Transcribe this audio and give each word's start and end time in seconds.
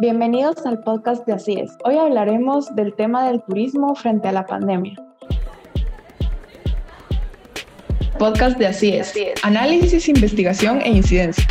Bienvenidos 0.00 0.64
al 0.64 0.80
podcast 0.80 1.26
de 1.26 1.34
Así 1.34 1.60
es. 1.60 1.76
Hoy 1.84 1.98
hablaremos 1.98 2.74
del 2.74 2.94
tema 2.94 3.28
del 3.28 3.42
turismo 3.42 3.94
frente 3.94 4.28
a 4.28 4.32
la 4.32 4.46
pandemia. 4.46 4.96
Podcast 8.18 8.56
de 8.56 8.68
Así 8.68 8.94
es. 8.94 9.12
Análisis, 9.42 10.08
investigación 10.08 10.80
e 10.80 10.88
incidencia. 10.88 11.46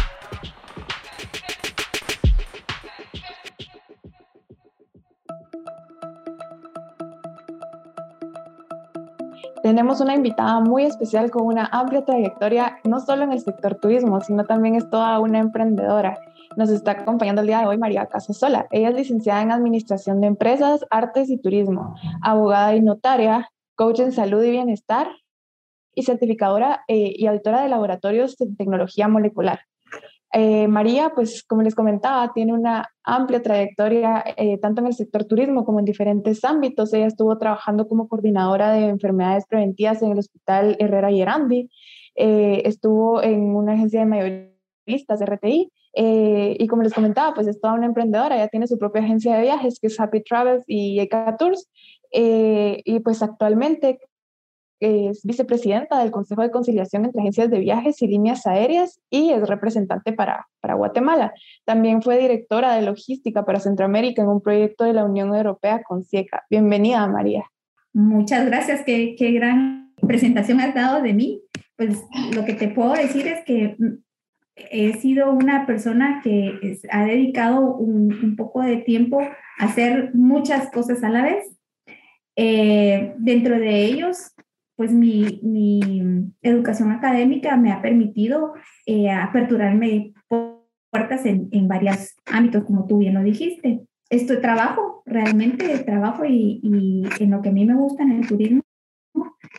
Tenemos 9.61 10.01
una 10.01 10.15
invitada 10.15 10.59
muy 10.61 10.85
especial 10.85 11.29
con 11.29 11.45
una 11.45 11.69
amplia 11.71 12.03
trayectoria, 12.03 12.79
no 12.83 12.99
solo 12.99 13.25
en 13.25 13.33
el 13.33 13.41
sector 13.41 13.75
turismo, 13.75 14.19
sino 14.21 14.43
también 14.45 14.73
es 14.73 14.89
toda 14.89 15.19
una 15.19 15.37
emprendedora. 15.37 16.17
Nos 16.55 16.69
está 16.69 16.91
acompañando 16.91 17.41
el 17.41 17.47
día 17.47 17.59
de 17.59 17.67
hoy 17.67 17.77
María 17.77 18.07
Casasola. 18.07 18.67
Ella 18.71 18.89
es 18.89 18.95
licenciada 18.95 19.41
en 19.41 19.51
Administración 19.51 20.19
de 20.19 20.27
Empresas, 20.27 20.85
Artes 20.89 21.29
y 21.29 21.37
Turismo, 21.37 21.95
abogada 22.21 22.75
y 22.75 22.81
notaria, 22.81 23.49
coach 23.75 23.99
en 23.99 24.11
salud 24.11 24.43
y 24.43 24.51
bienestar 24.51 25.07
y 25.93 26.03
certificadora 26.03 26.83
eh, 26.87 27.13
y 27.15 27.27
auditora 27.27 27.61
de 27.61 27.69
laboratorios 27.69 28.35
de 28.37 28.47
tecnología 28.57 29.07
molecular. 29.07 29.61
Eh, 30.31 30.67
María, 30.67 31.11
pues 31.15 31.43
como 31.43 31.61
les 31.61 31.73
comentaba, 31.73 32.31
tiene 32.33 32.53
una 32.53 32.87
amplia 33.03 33.41
trayectoria 33.41 34.23
eh, 34.37 34.59
tanto 34.59 34.81
en 34.81 34.87
el 34.87 34.93
sector 34.93 35.25
turismo 35.25 35.65
como 35.65 35.79
en 35.79 35.85
diferentes 35.85 36.43
ámbitos. 36.43 36.93
Ella 36.93 37.07
estuvo 37.07 37.37
trabajando 37.37 37.87
como 37.87 38.07
coordinadora 38.07 38.71
de 38.71 38.87
enfermedades 38.87 39.45
preventivas 39.47 40.01
en 40.01 40.11
el 40.11 40.19
Hospital 40.19 40.75
Herrera 40.79 41.11
y 41.11 41.21
Erandi, 41.21 41.69
estuvo 42.15 43.23
en 43.23 43.55
una 43.55 43.73
agencia 43.73 44.01
de 44.01 44.05
mayoristas, 44.89 45.21
RTI, 45.21 45.71
y 45.93 46.67
como 46.67 46.83
les 46.83 46.93
comentaba, 46.93 47.33
pues 47.33 47.47
es 47.47 47.59
toda 47.59 47.73
una 47.73 47.85
emprendedora, 47.85 48.35
ella 48.35 48.47
tiene 48.47 48.67
su 48.67 48.77
propia 48.77 49.01
agencia 49.03 49.35
de 49.35 49.43
viajes 49.43 49.79
que 49.79 49.87
es 49.87 49.99
Happy 49.99 50.23
Travels 50.23 50.63
y 50.67 50.99
ECA 50.99 51.37
Tours, 51.37 51.69
y 52.11 52.99
pues 53.01 53.21
actualmente 53.21 53.99
es 54.79 55.23
vicepresidenta 55.23 55.99
del 55.99 56.11
Consejo 56.11 56.41
de 56.41 56.51
Conciliación 56.51 57.03
entre 57.03 57.21
Agencias 57.21 57.49
de 57.49 57.59
Viajes 57.59 58.01
y 58.01 58.07
Líneas 58.07 58.47
Aéreas 58.47 59.01
y 59.09 59.31
es 59.31 59.45
representante 59.45 60.13
para, 60.13 60.47
para 60.61 60.75
Guatemala. 60.75 61.33
También 61.65 62.01
fue 62.01 62.17
directora 62.17 62.75
de 62.75 62.83
logística 62.83 63.43
para 63.43 63.59
Centroamérica 63.59 64.21
en 64.21 64.29
un 64.29 64.41
proyecto 64.41 64.85
de 64.85 64.93
la 64.93 65.03
Unión 65.03 65.35
Europea 65.35 65.83
con 65.83 66.05
CIECA. 66.05 66.45
Bienvenida, 66.49 67.05
María. 67.07 67.43
Muchas 67.91 68.45
gracias, 68.45 68.83
qué, 68.85 69.15
qué 69.17 69.31
gran 69.33 69.93
presentación 70.07 70.61
has 70.61 70.73
dado 70.73 71.01
de 71.01 71.13
mí. 71.13 71.41
Pues 71.75 72.01
lo 72.33 72.45
que 72.45 72.53
te 72.53 72.69
puedo 72.69 72.93
decir 72.93 73.27
es 73.27 73.43
que 73.45 73.75
he 74.71 74.93
sido 74.93 75.31
una 75.31 75.65
persona 75.65 76.21
que 76.23 76.77
ha 76.91 77.05
dedicado 77.05 77.75
un, 77.75 78.13
un, 78.13 78.35
poco 78.35 78.61
de 78.61 78.77
tiempo 78.77 79.21
a 79.21 79.65
hacer 79.65 80.11
muchas 80.13 80.71
cosas 80.71 81.03
a 81.03 81.09
la 81.09 81.23
vez. 81.23 81.45
Eh, 82.35 83.13
dentro 83.17 83.59
de 83.59 83.85
ellos, 83.85 84.33
pues 84.75 84.93
mi, 84.93 85.41
mi 85.43 86.31
educación 86.41 86.91
académica 86.91 87.57
me 87.57 87.71
ha 87.71 87.81
permitido 87.81 88.53
eh, 88.85 89.11
aperturarme 89.11 90.13
puertas 90.91 91.25
en, 91.25 91.49
en 91.51 91.67
varios 91.67 92.15
ámbitos, 92.25 92.63
como 92.63 92.87
tú 92.87 92.99
bien 92.99 93.15
lo 93.15 93.23
dijiste. 93.23 93.81
Esto 94.09 94.39
trabajo, 94.39 95.03
realmente 95.05 95.77
trabajo 95.79 96.23
y, 96.25 96.61
y 96.63 97.03
en 97.19 97.31
lo 97.31 97.41
que 97.41 97.49
a 97.49 97.51
mí 97.51 97.65
me 97.65 97.75
gusta 97.75 98.03
en 98.03 98.11
el 98.11 98.25
turismo 98.27 98.61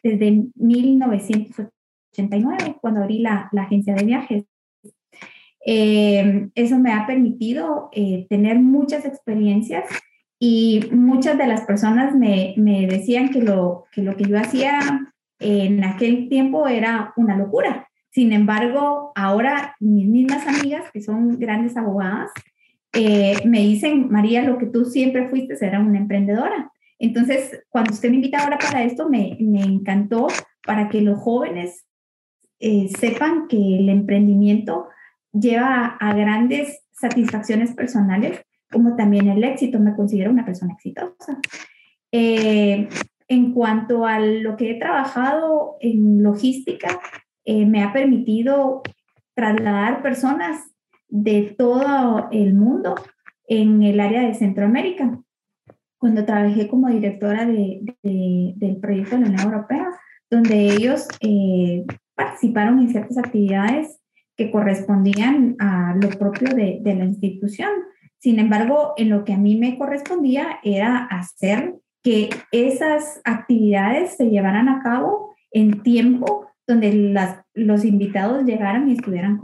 desde 0.03 0.47
1989, 0.55 2.78
cuando 2.81 3.03
abrí 3.03 3.19
la, 3.21 3.48
la 3.53 3.62
agencia 3.62 3.95
de 3.95 4.05
viajes. 4.05 4.45
Eh, 5.73 6.49
eso 6.57 6.81
me 6.81 6.93
ha 6.93 7.07
permitido 7.07 7.91
eh, 7.93 8.27
tener 8.29 8.59
muchas 8.59 9.05
experiencias 9.05 9.85
y 10.37 10.81
muchas 10.91 11.39
de 11.39 11.47
las 11.47 11.61
personas 11.61 12.12
me, 12.12 12.55
me 12.57 12.89
decían 12.89 13.29
que 13.29 13.41
lo, 13.41 13.85
que 13.93 14.03
lo 14.03 14.17
que 14.17 14.25
yo 14.25 14.37
hacía 14.37 14.81
en 15.39 15.84
aquel 15.84 16.28
tiempo 16.28 16.67
era 16.67 17.12
una 17.17 17.37
locura. 17.37 17.89
Sin 18.11 18.33
embargo, 18.33 19.12
ahora 19.15 19.77
mis 19.78 20.09
mismas 20.09 20.44
amigas, 20.44 20.91
que 20.93 21.03
son 21.03 21.39
grandes 21.39 21.77
abogadas, 21.77 22.33
eh, 22.93 23.37
me 23.44 23.61
dicen, 23.61 24.09
María, 24.11 24.43
lo 24.43 24.59
que 24.59 24.67
tú 24.67 24.87
siempre 24.87 25.28
fuiste 25.28 25.55
era 25.65 25.78
una 25.78 25.99
emprendedora. 25.99 26.73
Entonces, 26.99 27.62
cuando 27.69 27.93
usted 27.93 28.11
me 28.11 28.17
invita 28.17 28.43
ahora 28.43 28.59
para 28.59 28.83
esto, 28.83 29.09
me, 29.09 29.37
me 29.39 29.62
encantó 29.62 30.27
para 30.67 30.89
que 30.89 31.00
los 31.00 31.21
jóvenes 31.21 31.87
sepan 32.59 33.47
que 33.47 33.56
el 33.56 33.89
emprendimiento 33.89 34.89
lleva 35.33 35.97
a, 36.01 36.15
grandes 36.15 36.83
satisfacciones 36.93 37.75
personales, 37.75 38.45
como 38.71 38.97
también 38.97 39.29
el 39.29 39.45
éxito. 39.45 39.79
Me 39.79 39.95
considero 39.95 40.31
una 40.31 40.45
persona 40.45 40.75
exitosa. 40.75 41.39
Eh, 42.13 42.89
en 43.29 43.53
cuanto 43.53 44.07
a 44.07 44.19
lo 44.19 44.57
que 44.57 44.73
he 44.73 44.79
trabajado 44.79 45.77
en 45.81 46.23
logística, 46.23 47.01
eh, 47.45 47.65
me 47.65 47.83
ha 47.83 47.93
permitido 47.93 48.83
trasladar 49.35 50.03
personas 50.03 50.73
de 51.09 51.55
todo 51.57 52.29
el 52.33 52.55
mundo 52.55 52.95
en 53.47 53.83
el 53.83 54.01
área 54.01 54.23
de 54.23 54.35
Centroamérica. 54.35 55.21
Cuando 55.99 56.25
trabajé 56.25 56.69
como 56.69 56.89
directora 56.89 57.47
de, 57.47 57.83
del 58.03 58.77
proyecto 58.79 59.17
de 59.17 59.23
la 59.23 59.29
Unión 59.29 59.53
Europea, 59.53 59.89
donde 60.31 60.71
ellos 60.71 61.07
eh, 61.21 61.85
participaron 62.15 62.79
en 62.79 62.89
ciertas 62.89 63.19
actividades 63.19 64.00
que 64.41 64.51
correspondían 64.51 65.55
a 65.59 65.95
lo 66.01 66.09
propio 66.09 66.49
de, 66.55 66.78
de 66.81 66.95
la 66.95 67.05
institución. 67.05 67.69
Sin 68.17 68.39
embargo, 68.39 68.95
en 68.97 69.11
lo 69.11 69.23
que 69.27 69.34
a 69.34 69.37
mí 69.37 69.55
me 69.55 69.77
correspondía 69.77 70.61
era 70.65 71.05
hacer 71.05 71.75
que 72.03 72.31
esas 72.50 73.21
actividades 73.25 74.17
se 74.17 74.31
llevaran 74.31 74.71
a 74.71 74.83
cabo 74.83 75.34
en 75.50 75.83
tiempo 75.83 76.47
donde 76.67 76.91
las, 76.95 77.43
los 77.53 77.84
invitados 77.84 78.47
llegaran 78.47 78.89
y 78.89 78.95
estuvieran 78.95 79.37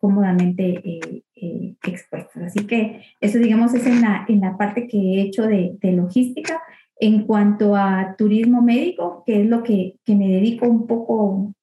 cómodamente, 0.00 0.80
eh, 0.84 1.22
eh, 1.36 1.74
expuestos. 1.86 2.42
Así 2.42 2.66
que 2.66 3.00
eso, 3.20 3.38
digamos, 3.38 3.72
es 3.74 3.86
en 3.86 4.00
la, 4.00 4.24
en 4.26 4.40
la 4.40 4.56
parte 4.56 4.88
que 4.88 4.98
he 4.98 5.20
hecho 5.20 5.46
de, 5.46 5.76
de 5.80 5.92
logística. 5.92 6.60
En 6.98 7.26
cuanto 7.26 7.76
a 7.76 8.16
turismo 8.18 8.60
médico, 8.60 9.22
que 9.24 9.42
es 9.42 9.46
lo 9.48 9.62
que, 9.62 9.94
que 10.04 10.16
me 10.16 10.26
dedico 10.26 10.66
un 10.66 10.88
poco 10.88 11.54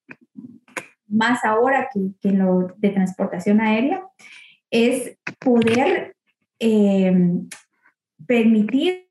más 1.10 1.44
ahora 1.44 1.88
que, 1.92 2.12
que 2.20 2.30
lo 2.30 2.74
de 2.78 2.90
transportación 2.90 3.60
aérea, 3.60 4.02
es 4.70 5.18
poder 5.38 6.14
eh, 6.58 7.12
permitir 8.26 9.08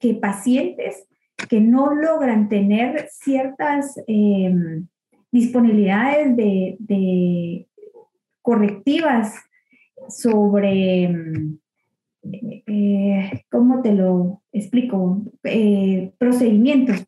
que 0.00 0.14
pacientes 0.14 1.06
que 1.48 1.60
no 1.60 1.94
logran 1.94 2.48
tener 2.48 3.08
ciertas 3.10 4.00
em, 4.06 4.86
disponibilidades 5.30 6.36
de, 6.36 7.66
correctivas 8.40 9.34
sobre, 10.08 11.04
eh, 12.66 13.44
¿cómo 13.50 13.80
te 13.80 13.92
lo 13.94 14.42
explico? 14.52 15.22
Eh, 15.44 16.12
procedimientos 16.18 17.04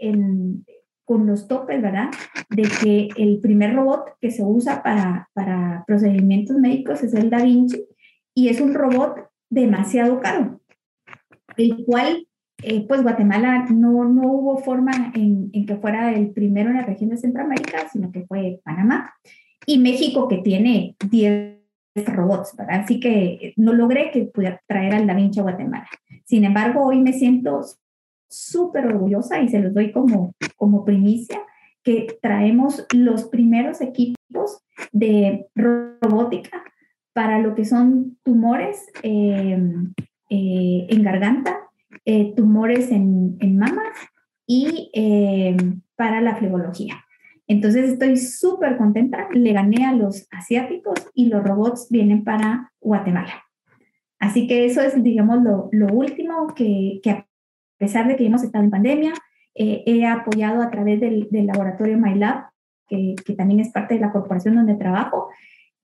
con 1.08 1.26
los 1.26 1.49
topes, 1.49 1.81
¿verdad? 1.81 2.10
De 2.50 2.64
que 2.64 3.08
el 3.16 3.40
primer 3.40 3.75
robot 3.75 4.10
que 4.20 4.31
se 4.31 4.43
usa 4.44 4.82
para, 4.82 5.31
para 5.32 5.82
procedimientos 5.87 6.58
médicos 6.58 7.02
es 7.02 7.14
el 7.14 7.31
Da 7.31 7.43
Vinci 7.43 7.82
y 8.34 8.50
es 8.50 8.60
un 8.60 8.75
robot 8.75 9.16
demasiado 9.49 10.20
caro, 10.20 10.60
el 11.56 11.82
cual 11.87 12.26
eh, 12.62 12.87
pues 12.87 13.02
Guatemala 13.02 13.64
no, 13.70 14.05
no 14.05 14.31
hubo 14.31 14.58
forma 14.58 15.10
en, 15.14 15.49
en, 15.55 15.64
que 15.64 15.76
fuera 15.76 16.12
el 16.12 16.31
primero 16.32 16.69
en 16.69 16.76
la 16.76 16.84
región 16.84 17.08
de 17.08 17.16
Centroamérica, 17.16 17.88
sino 17.90 18.12
que 18.12 18.26
fue 18.26 18.60
Panamá. 18.62 19.14
Y 19.64 19.78
México, 19.78 20.28
que 20.28 20.38
tiene 20.38 20.94
10 21.10 21.56
robots, 22.05 22.55
¿verdad? 22.55 22.81
Así 22.81 23.00
que 23.00 23.55
no 23.56 23.72
logré 23.72 24.10
que 24.10 24.26
pudiera 24.26 24.60
traer 24.66 24.94
al 24.94 25.06
Da 25.06 25.14
Vinci 25.14 25.40
a 25.40 25.44
Guatemala. 25.44 25.88
Sin 26.26 26.44
embargo, 26.44 26.84
hoy 26.84 27.00
me 27.00 27.14
siento 27.14 27.62
súper 28.29 28.87
orgullosa 28.87 29.41
y 29.41 29.49
se 29.49 29.61
los 29.61 29.75
doy 29.75 29.93
como, 29.93 30.35
como 30.57 30.85
primicia, 30.85 31.41
que 31.83 32.19
traemos 32.21 32.87
los 32.93 33.25
primeros 33.25 33.81
equipos 33.81 34.63
de 34.93 35.47
robótica 35.55 36.63
para 37.13 37.39
lo 37.39 37.55
que 37.55 37.65
son 37.65 38.19
tumores 38.23 38.87
eh, 39.03 39.59
eh, 40.31 40.87
en 40.91 41.03
garganta, 41.03 41.59
eh, 42.05 42.35
tumores 42.37 42.91
en, 42.91 43.37
en, 43.41 43.59
mamas 43.59 43.97
y 44.47 44.91
eh, 44.93 45.57
para 45.97 46.21
la 46.21 46.37
flebología. 46.37 47.03
Entonces 47.47 47.93
estoy 47.93 48.19
súper 48.19 48.77
contenta, 48.77 49.29
le 49.33 49.53
gané 49.55 49.87
a 49.87 49.95
los 49.95 50.29
asiáticos 50.31 51.09
y 51.15 51.29
los 51.29 51.43
robots 51.43 51.89
vienen 51.91 52.25
para 52.25 52.73
Guatemala. 52.81 53.43
Así 54.19 54.47
que 54.47 54.67
eso 54.67 54.83
es, 54.83 55.03
digamos, 55.03 55.43
lo, 55.43 55.71
lo 55.73 55.87
último 55.87 56.49
que, 56.55 57.01
que, 57.03 57.25
a 57.79 57.85
pesar 57.85 58.09
de 58.09 58.17
que 58.17 58.27
hemos 58.27 58.43
estado 58.43 58.65
en 58.65 58.71
pandemia, 58.71 59.15
eh, 59.55 59.85
he 59.87 60.05
apoyado 60.05 60.63
a 60.63 60.71
través 60.71 61.01
del, 61.01 61.29
del 61.31 61.47
laboratorio 61.47 61.97
MyLab, 61.97 62.47
que, 62.89 63.15
que, 63.25 63.35
también 63.35 63.61
es 63.61 63.71
parte 63.71 63.95
de 63.95 64.01
la 64.01 64.11
corporación 64.11 64.57
donde 64.57 64.75
trabajo. 64.75 65.29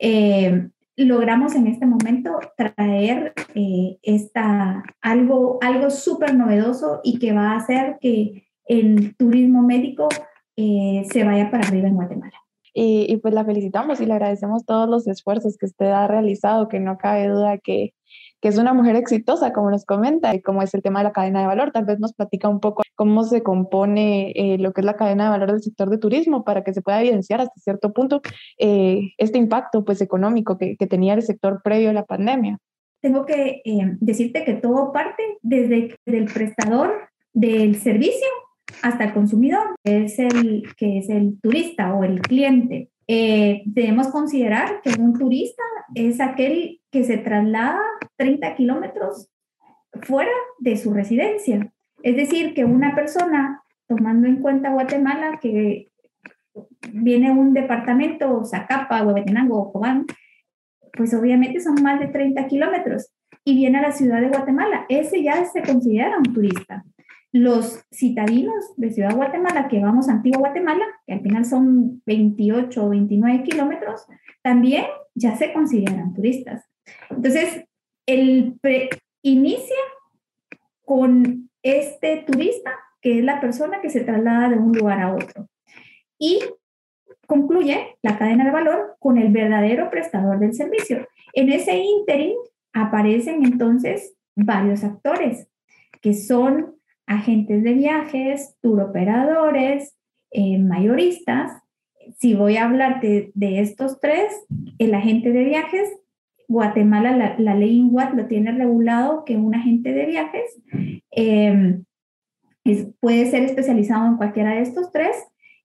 Eh, 0.00 0.68
logramos 0.96 1.54
en 1.54 1.68
este 1.68 1.86
momento 1.86 2.38
traer 2.56 3.32
eh, 3.54 3.98
esta, 4.02 4.82
algo, 5.00 5.58
algo 5.62 5.90
súper 5.90 6.34
novedoso 6.34 7.00
y 7.04 7.18
que 7.18 7.32
va 7.32 7.52
a 7.52 7.56
hacer 7.56 7.98
que 8.00 8.48
el 8.66 9.14
turismo 9.16 9.62
médico 9.62 10.08
eh, 10.56 11.04
se 11.12 11.24
vaya 11.24 11.50
para 11.50 11.66
arriba 11.68 11.88
en 11.88 11.94
Guatemala. 11.94 12.40
Y, 12.72 13.06
y, 13.08 13.18
pues 13.18 13.32
la 13.34 13.44
felicitamos 13.44 14.00
y 14.00 14.06
le 14.06 14.14
agradecemos 14.14 14.64
todos 14.64 14.88
los 14.88 15.06
esfuerzos 15.06 15.56
que 15.56 15.66
usted 15.66 15.86
ha 15.86 16.08
realizado, 16.08 16.68
que 16.68 16.80
no 16.80 16.98
cabe 16.98 17.28
duda 17.28 17.58
que, 17.58 17.94
que 18.44 18.48
es 18.48 18.58
una 18.58 18.74
mujer 18.74 18.94
exitosa, 18.94 19.54
como 19.54 19.70
nos 19.70 19.86
comenta, 19.86 20.34
y 20.34 20.42
como 20.42 20.60
es 20.60 20.74
el 20.74 20.82
tema 20.82 20.98
de 20.98 21.04
la 21.04 21.12
cadena 21.12 21.40
de 21.40 21.46
valor. 21.46 21.72
Tal 21.72 21.86
vez 21.86 21.98
nos 21.98 22.12
platica 22.12 22.46
un 22.46 22.60
poco 22.60 22.82
cómo 22.94 23.24
se 23.24 23.42
compone 23.42 24.32
eh, 24.32 24.58
lo 24.58 24.74
que 24.74 24.82
es 24.82 24.84
la 24.84 24.96
cadena 24.96 25.24
de 25.24 25.30
valor 25.30 25.52
del 25.52 25.62
sector 25.62 25.88
de 25.88 25.96
turismo 25.96 26.44
para 26.44 26.62
que 26.62 26.74
se 26.74 26.82
pueda 26.82 27.00
evidenciar 27.00 27.40
hasta 27.40 27.58
cierto 27.58 27.94
punto 27.94 28.20
eh, 28.58 29.00
este 29.16 29.38
impacto 29.38 29.82
pues, 29.82 30.02
económico 30.02 30.58
que, 30.58 30.76
tenía 30.76 31.14
el 31.14 31.22
sector 31.22 31.62
previo 31.64 31.88
a 31.88 31.94
la 31.94 32.04
pandemia. 32.04 32.58
Tengo 33.00 33.24
que 33.24 33.62
eh, 33.64 33.96
decirte 34.00 34.44
que 34.44 34.52
todo 34.52 34.92
parte 34.92 35.22
desde 35.40 35.96
el 36.04 36.26
prestador 36.26 36.92
del 37.32 37.76
servicio 37.76 38.28
hasta 38.82 39.04
el 39.04 39.14
consumidor, 39.14 39.74
que 39.82 40.04
es 40.04 40.18
el, 40.18 40.64
que 40.76 40.98
es 40.98 41.08
el 41.08 41.40
turista 41.40 41.94
o 41.94 42.04
el 42.04 42.20
cliente. 42.20 42.90
Eh, 43.06 43.62
debemos 43.66 44.08
considerar 44.08 44.80
que 44.82 44.98
un 44.98 45.18
turista 45.18 45.62
es 45.94 46.20
aquel 46.20 46.80
que 46.90 47.04
se 47.04 47.18
traslada 47.18 47.80
30 48.16 48.54
kilómetros 48.54 49.28
fuera 50.02 50.32
de 50.58 50.76
su 50.76 50.92
residencia. 50.92 51.72
Es 52.02 52.16
decir, 52.16 52.54
que 52.54 52.64
una 52.64 52.94
persona, 52.94 53.62
tomando 53.86 54.26
en 54.26 54.40
cuenta 54.40 54.70
Guatemala, 54.70 55.38
que 55.40 55.88
viene 56.92 57.30
un 57.30 57.52
departamento, 57.52 58.44
Zacapa, 58.44 59.02
Huehuetenango 59.02 59.58
o 59.58 59.72
Cobán, 59.72 60.06
pues 60.96 61.12
obviamente 61.14 61.60
son 61.60 61.82
más 61.82 61.98
de 62.00 62.06
30 62.06 62.46
kilómetros 62.46 63.10
y 63.44 63.54
viene 63.56 63.78
a 63.78 63.82
la 63.82 63.92
ciudad 63.92 64.20
de 64.20 64.28
Guatemala. 64.28 64.86
Ese 64.88 65.22
ya 65.22 65.44
se 65.44 65.62
considera 65.62 66.18
un 66.18 66.32
turista 66.32 66.84
los 67.34 67.84
citadinos 67.92 68.76
de 68.76 68.92
Ciudad 68.92 69.16
Guatemala 69.16 69.66
que 69.66 69.80
vamos 69.80 70.08
a 70.08 70.12
Antigua 70.12 70.38
Guatemala, 70.38 70.84
que 71.04 71.14
al 71.14 71.20
final 71.20 71.44
son 71.44 72.00
28 72.06 72.86
o 72.86 72.90
29 72.90 73.42
kilómetros, 73.42 74.06
también 74.40 74.84
ya 75.16 75.34
se 75.36 75.52
consideran 75.52 76.14
turistas. 76.14 76.64
Entonces, 77.10 77.64
el 78.06 78.60
inicia 79.22 79.76
con 80.84 81.50
este 81.64 82.18
turista, 82.18 82.70
que 83.00 83.18
es 83.18 83.24
la 83.24 83.40
persona 83.40 83.80
que 83.80 83.90
se 83.90 84.02
traslada 84.02 84.50
de 84.50 84.58
un 84.58 84.70
lugar 84.70 85.00
a 85.00 85.12
otro. 85.12 85.48
Y 86.16 86.38
concluye 87.26 87.96
la 88.02 88.16
cadena 88.16 88.44
de 88.44 88.52
valor 88.52 88.94
con 89.00 89.18
el 89.18 89.32
verdadero 89.32 89.90
prestador 89.90 90.38
del 90.38 90.54
servicio. 90.54 91.08
En 91.32 91.50
ese 91.50 91.78
ínterin 91.78 92.36
aparecen 92.72 93.44
entonces 93.44 94.14
varios 94.36 94.84
actores, 94.84 95.48
que 96.00 96.14
son 96.14 96.73
agentes 97.06 97.62
de 97.62 97.74
viajes, 97.74 98.56
tour 98.60 98.80
operadores, 98.80 99.96
eh, 100.30 100.58
mayoristas. 100.58 101.52
Si 102.18 102.34
voy 102.34 102.56
a 102.56 102.64
hablar 102.64 103.00
de, 103.00 103.32
estos 103.60 104.00
tres, 104.00 104.32
el 104.78 104.94
agente 104.94 105.30
de 105.30 105.44
viajes, 105.44 105.88
Guatemala, 106.48 107.36
la, 107.38 107.54
ley 107.54 107.78
INGUAT 107.78 108.14
lo 108.14 108.26
tiene 108.26 108.52
regulado 108.52 109.24
que 109.24 109.36
un 109.36 109.54
agente 109.54 109.92
de 109.94 110.06
viajes 110.06 110.60
em, 111.10 111.84
puede 113.00 113.26
ser 113.26 113.44
especializado 113.44 114.06
en 114.06 114.16
cualquiera 114.16 114.54
de 114.54 114.60
estos 114.60 114.92
tres. 114.92 115.16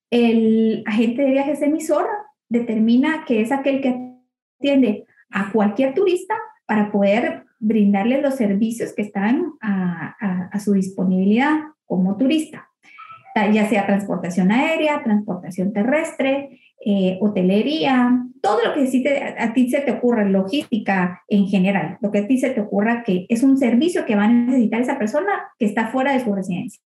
El 0.09 0.83
agente 0.85 1.23
de 1.23 1.31
viajes 1.31 1.61
emisor 1.61 2.07
determina 2.47 3.25
que 3.25 3.41
es 3.41 3.51
aquel 3.51 3.81
que 3.81 4.15
atiende 4.59 5.05
a 5.29 5.51
cualquier 5.51 5.93
turista 5.93 6.35
para 6.65 6.91
poder 6.91 7.43
brindarles 7.59 8.21
los 8.21 8.35
servicios 8.35 8.93
que 8.93 9.01
están 9.01 9.53
a, 9.61 10.57
su 10.59 10.73
disponibilidad 10.73 11.59
como 11.85 12.17
turista, 12.17 12.69
ya 13.35 13.69
sea 13.69 13.85
transportación 13.85 14.51
aérea, 14.51 15.01
transportación 15.03 15.71
terrestre, 15.71 16.59
eh, 16.85 17.17
hotelería, 17.21 18.25
todo 18.41 18.59
lo 18.63 18.73
que 18.73 18.81
a, 19.37 19.53
ti 19.53 19.69
se 19.69 19.81
te 19.81 19.91
ocurra, 19.91 20.23
logística 20.23 21.21
en 21.27 21.47
general, 21.47 21.97
lo 22.01 22.11
que 22.11 22.19
a 22.19 22.27
ti 22.27 22.37
se 22.37 22.51
te 22.51 22.61
ocurra 22.61 23.03
que 23.03 23.25
es 23.29 23.43
un 23.43 23.57
servicio 23.57 24.05
que 24.05 24.15
va 24.15 24.23
a 24.23 24.31
necesitar 24.31 24.81
esa 24.81 24.97
persona 24.97 25.29
que 25.57 25.65
está 25.65 25.87
fuera 25.89 26.13
de 26.13 26.23
su 26.23 26.33
residencia. 26.33 26.81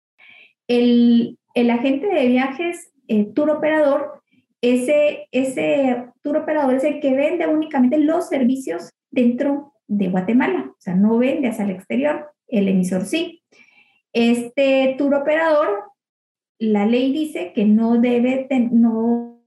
El, 0.68 1.38
agente 1.72 2.08
de 2.08 2.28
viajes, 2.28 2.92
el 3.08 3.34
tour 3.34 3.50
operador, 3.50 4.22
ese, 4.62 5.28
ese 5.32 6.06
tour 6.22 6.38
operador 6.38 6.76
es 6.76 6.84
el 6.84 7.00
que 7.00 7.16
vende 7.16 7.48
únicamente 7.48 7.98
los 7.98 8.30
servicios 8.30 8.92
dentro 9.10 9.74
de 9.90 10.08
Guatemala, 10.08 10.68
o 10.70 10.80
sea, 10.80 10.96
no 10.96 11.18
vende 11.18 11.50
hacia 11.50 11.66
el 11.66 11.72
exterior, 11.72 12.32
el 12.48 12.68
emisor 12.68 13.06
sí. 13.06 13.42
Este 14.14 14.96
tour 14.98 15.16
operador, 15.16 15.68
la 16.60 16.86
ley 16.86 17.12
dice 17.12 17.52
que 17.54 17.66
no 17.66 18.00
debe, 18.00 18.48
no, 18.72 19.42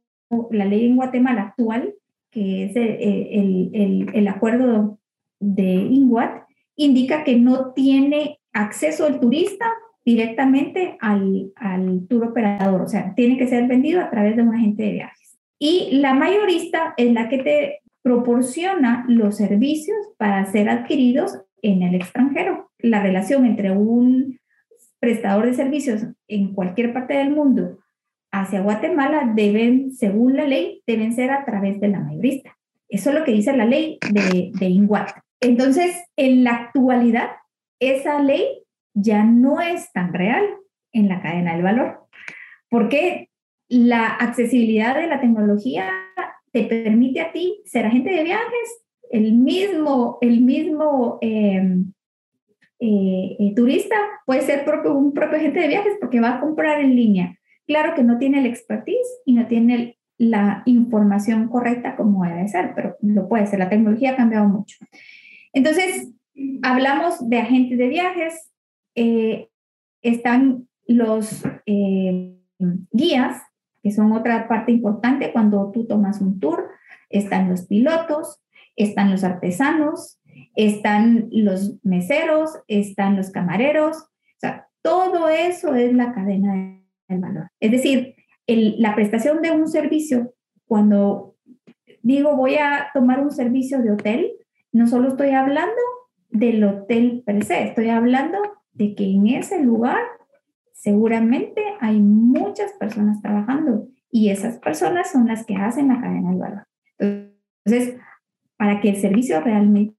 la 0.50 0.64
ley 0.64 0.86
en 0.86 0.96
Guatemala 0.96 1.42
actual, 1.42 1.94
que 2.30 2.64
es 2.64 2.76
el, 2.76 3.70
el, 3.72 4.10
el, 4.14 4.28
acuerdo 4.28 4.98
de 5.38 5.74
INGUAT, 5.74 6.44
indica 6.76 7.24
que 7.24 7.36
no 7.36 7.72
tiene 7.72 8.40
acceso 8.52 9.06
el 9.06 9.20
turista 9.20 9.66
directamente 10.04 10.96
al, 11.00 11.52
al 11.54 12.06
tour 12.08 12.24
operador, 12.24 12.80
o 12.82 12.88
sea, 12.88 13.14
tiene 13.14 13.36
que 13.38 13.46
ser 13.46 13.68
vendido 13.68 14.00
a 14.00 14.10
través 14.10 14.34
de 14.36 14.42
un 14.42 14.54
agente 14.54 14.82
de 14.82 14.92
viajes. 14.92 15.38
Y 15.58 15.98
la 15.98 16.14
mayorista 16.14 16.94
es 16.96 17.12
la 17.12 17.28
que 17.28 17.38
te 17.38 17.81
proporciona 18.02 19.04
los 19.08 19.36
servicios 19.36 19.96
para 20.16 20.44
ser 20.46 20.68
adquiridos 20.68 21.40
en 21.62 21.82
el 21.82 21.94
extranjero. 21.94 22.70
La 22.78 23.02
relación 23.02 23.46
entre 23.46 23.70
un 23.70 24.40
prestador 24.98 25.46
de 25.46 25.54
servicios 25.54 26.06
en 26.28 26.52
cualquier 26.52 26.92
parte 26.92 27.14
del 27.14 27.30
mundo 27.30 27.78
hacia 28.32 28.62
Guatemala 28.62 29.32
deben, 29.34 29.92
según 29.92 30.36
la 30.36 30.46
ley, 30.46 30.82
deben 30.86 31.12
ser 31.12 31.30
a 31.30 31.44
través 31.44 31.80
de 31.80 31.88
la 31.88 32.00
mayorista. 32.00 32.56
Eso 32.88 33.10
es 33.10 33.16
lo 33.16 33.24
que 33.24 33.32
dice 33.32 33.56
la 33.56 33.66
ley 33.66 33.98
de, 34.10 34.52
de 34.54 34.66
INGUAT. 34.66 35.10
Entonces, 35.40 35.96
en 36.16 36.44
la 36.44 36.52
actualidad, 36.52 37.30
esa 37.78 38.20
ley 38.20 38.64
ya 38.94 39.24
no 39.24 39.60
es 39.60 39.92
tan 39.92 40.12
real 40.12 40.44
en 40.92 41.08
la 41.08 41.20
cadena 41.22 41.54
del 41.54 41.62
valor, 41.62 42.06
porque 42.68 43.30
la 43.68 44.06
accesibilidad 44.06 44.94
de 44.94 45.06
la 45.06 45.20
tecnología 45.20 45.90
te 46.52 46.64
permite 46.64 47.20
a 47.20 47.32
ti 47.32 47.62
ser 47.64 47.86
agente 47.86 48.10
de 48.10 48.24
viajes, 48.24 48.82
el 49.10 49.32
mismo, 49.32 50.18
el 50.20 50.40
mismo 50.40 51.18
em, 51.20 51.92
eh, 52.78 53.36
eh, 53.38 53.52
turista 53.54 53.96
puede 54.26 54.42
ser 54.42 54.64
propio, 54.64 54.94
un 54.94 55.12
propio 55.12 55.38
agente 55.38 55.60
de 55.60 55.68
viajes 55.68 55.94
porque 56.00 56.20
va 56.20 56.36
a 56.36 56.40
comprar 56.40 56.80
en 56.80 56.94
línea. 56.94 57.38
Claro 57.66 57.94
que 57.94 58.02
no 58.02 58.18
tiene 58.18 58.40
el 58.40 58.46
expertise 58.46 59.20
y 59.24 59.34
no 59.34 59.46
tiene 59.46 59.98
la 60.18 60.62
información 60.66 61.48
correcta 61.48 61.96
como 61.96 62.24
debe 62.24 62.48
ser, 62.48 62.72
pero 62.74 62.96
lo 63.00 63.28
puede 63.28 63.46
ser. 63.46 63.58
La 63.58 63.68
tecnología 63.68 64.12
ha 64.12 64.16
cambiado 64.16 64.48
mucho. 64.48 64.78
Entonces, 65.52 66.12
hablamos 66.62 67.28
de 67.28 67.38
agentes 67.38 67.78
de 67.78 67.88
viajes, 67.88 68.50
eh, 68.94 69.48
están 70.02 70.68
los 70.86 71.44
guías 72.90 73.42
que 73.82 73.90
son 73.90 74.12
otra 74.12 74.48
parte 74.48 74.72
importante 74.72 75.32
cuando 75.32 75.70
tú 75.72 75.86
tomas 75.86 76.20
un 76.20 76.38
tour. 76.38 76.70
Están 77.10 77.50
los 77.50 77.66
pilotos, 77.66 78.40
están 78.76 79.10
los 79.10 79.24
artesanos, 79.24 80.20
están 80.54 81.28
los 81.30 81.76
meseros, 81.82 82.58
están 82.68 83.16
los 83.16 83.30
camareros. 83.30 83.96
O 83.98 84.38
sea, 84.38 84.68
todo 84.82 85.28
eso 85.28 85.74
es 85.74 85.92
la 85.92 86.12
cadena 86.12 86.80
del 87.08 87.20
valor. 87.20 87.48
Es 87.60 87.70
decir, 87.70 88.14
la 88.46 88.94
prestación 88.94 89.42
de 89.42 89.50
un 89.50 89.68
servicio, 89.68 90.34
cuando 90.66 91.36
digo 92.02 92.36
voy 92.36 92.56
a 92.56 92.88
tomar 92.92 93.20
un 93.20 93.30
servicio 93.30 93.80
de 93.82 93.92
hotel, 93.92 94.32
no 94.72 94.86
solo 94.86 95.08
estoy 95.08 95.30
hablando 95.30 95.80
del 96.30 96.64
hotel 96.64 97.22
per 97.24 97.44
se, 97.44 97.62
estoy 97.64 97.90
hablando 97.90 98.38
de 98.72 98.94
que 98.94 99.04
en 99.04 99.28
ese 99.28 99.62
lugar 99.62 100.00
seguramente 100.72 101.62
hay 101.80 102.00
muchas 102.00 102.72
personas 102.72 103.20
trabajando 103.22 103.88
y 104.10 104.30
esas 104.30 104.58
personas 104.58 105.10
son 105.10 105.26
las 105.26 105.46
que 105.46 105.56
hacen 105.56 105.88
la 105.88 106.00
cadena 106.00 106.30
del 106.30 106.38
valor. 106.38 106.66
Entonces, 106.98 107.96
para 108.56 108.80
que 108.80 108.90
el 108.90 108.96
servicio 108.96 109.40
realmente 109.40 109.96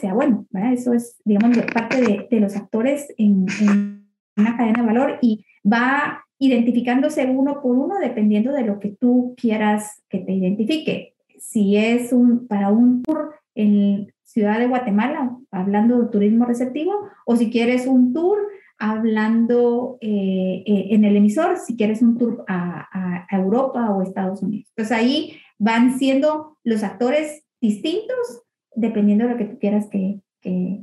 sea 0.00 0.14
bueno, 0.14 0.46
¿verdad? 0.50 0.72
Eso 0.72 0.92
es, 0.92 1.20
digamos, 1.24 1.56
parte 1.72 2.00
de, 2.00 2.28
de 2.30 2.40
los 2.40 2.56
actores 2.56 3.12
en, 3.18 3.46
en, 3.60 4.00
una 4.36 4.56
cadena 4.56 4.80
de 4.80 4.86
valor 4.86 5.18
y 5.20 5.44
va 5.70 6.24
identificándose 6.38 7.26
uno 7.26 7.60
por 7.60 7.76
uno 7.76 7.96
dependiendo 7.98 8.52
de 8.52 8.62
lo 8.62 8.80
que 8.80 8.88
tú 8.88 9.34
quieras 9.36 10.02
que 10.08 10.18
te 10.20 10.32
identifique. 10.32 11.14
Si 11.38 11.76
es 11.76 12.12
un, 12.12 12.46
para 12.46 12.70
un 12.70 13.02
tour 13.02 13.34
en 13.54 14.12
Ciudad 14.22 14.58
de 14.58 14.68
Guatemala, 14.68 15.36
hablando 15.50 16.00
de 16.00 16.08
turismo 16.08 16.46
receptivo, 16.46 16.92
o 17.26 17.36
si 17.36 17.50
quieres 17.50 17.86
un 17.86 18.12
tour 18.12 18.38
hablando 18.80 19.98
eh, 20.00 20.64
eh, 20.66 20.86
en 20.90 21.04
el 21.04 21.16
emisor, 21.16 21.58
si 21.58 21.76
quieres 21.76 22.02
un 22.02 22.18
tour 22.18 22.44
a, 22.48 23.26
Europa 23.30 23.90
o 23.90 24.02
Estados 24.02 24.42
Unidos. 24.42 24.66
Entonces 24.70 24.96
ahí 24.96 25.36
van 25.58 25.96
siendo 25.98 26.58
los 26.64 26.82
actores 26.82 27.44
distintos 27.60 28.42
dependiendo 28.74 29.24
de 29.24 29.30
lo 29.30 29.36
que 29.36 29.44
tú 29.44 29.58
quieras 29.60 29.86
que, 29.88 30.20
que, 30.40 30.82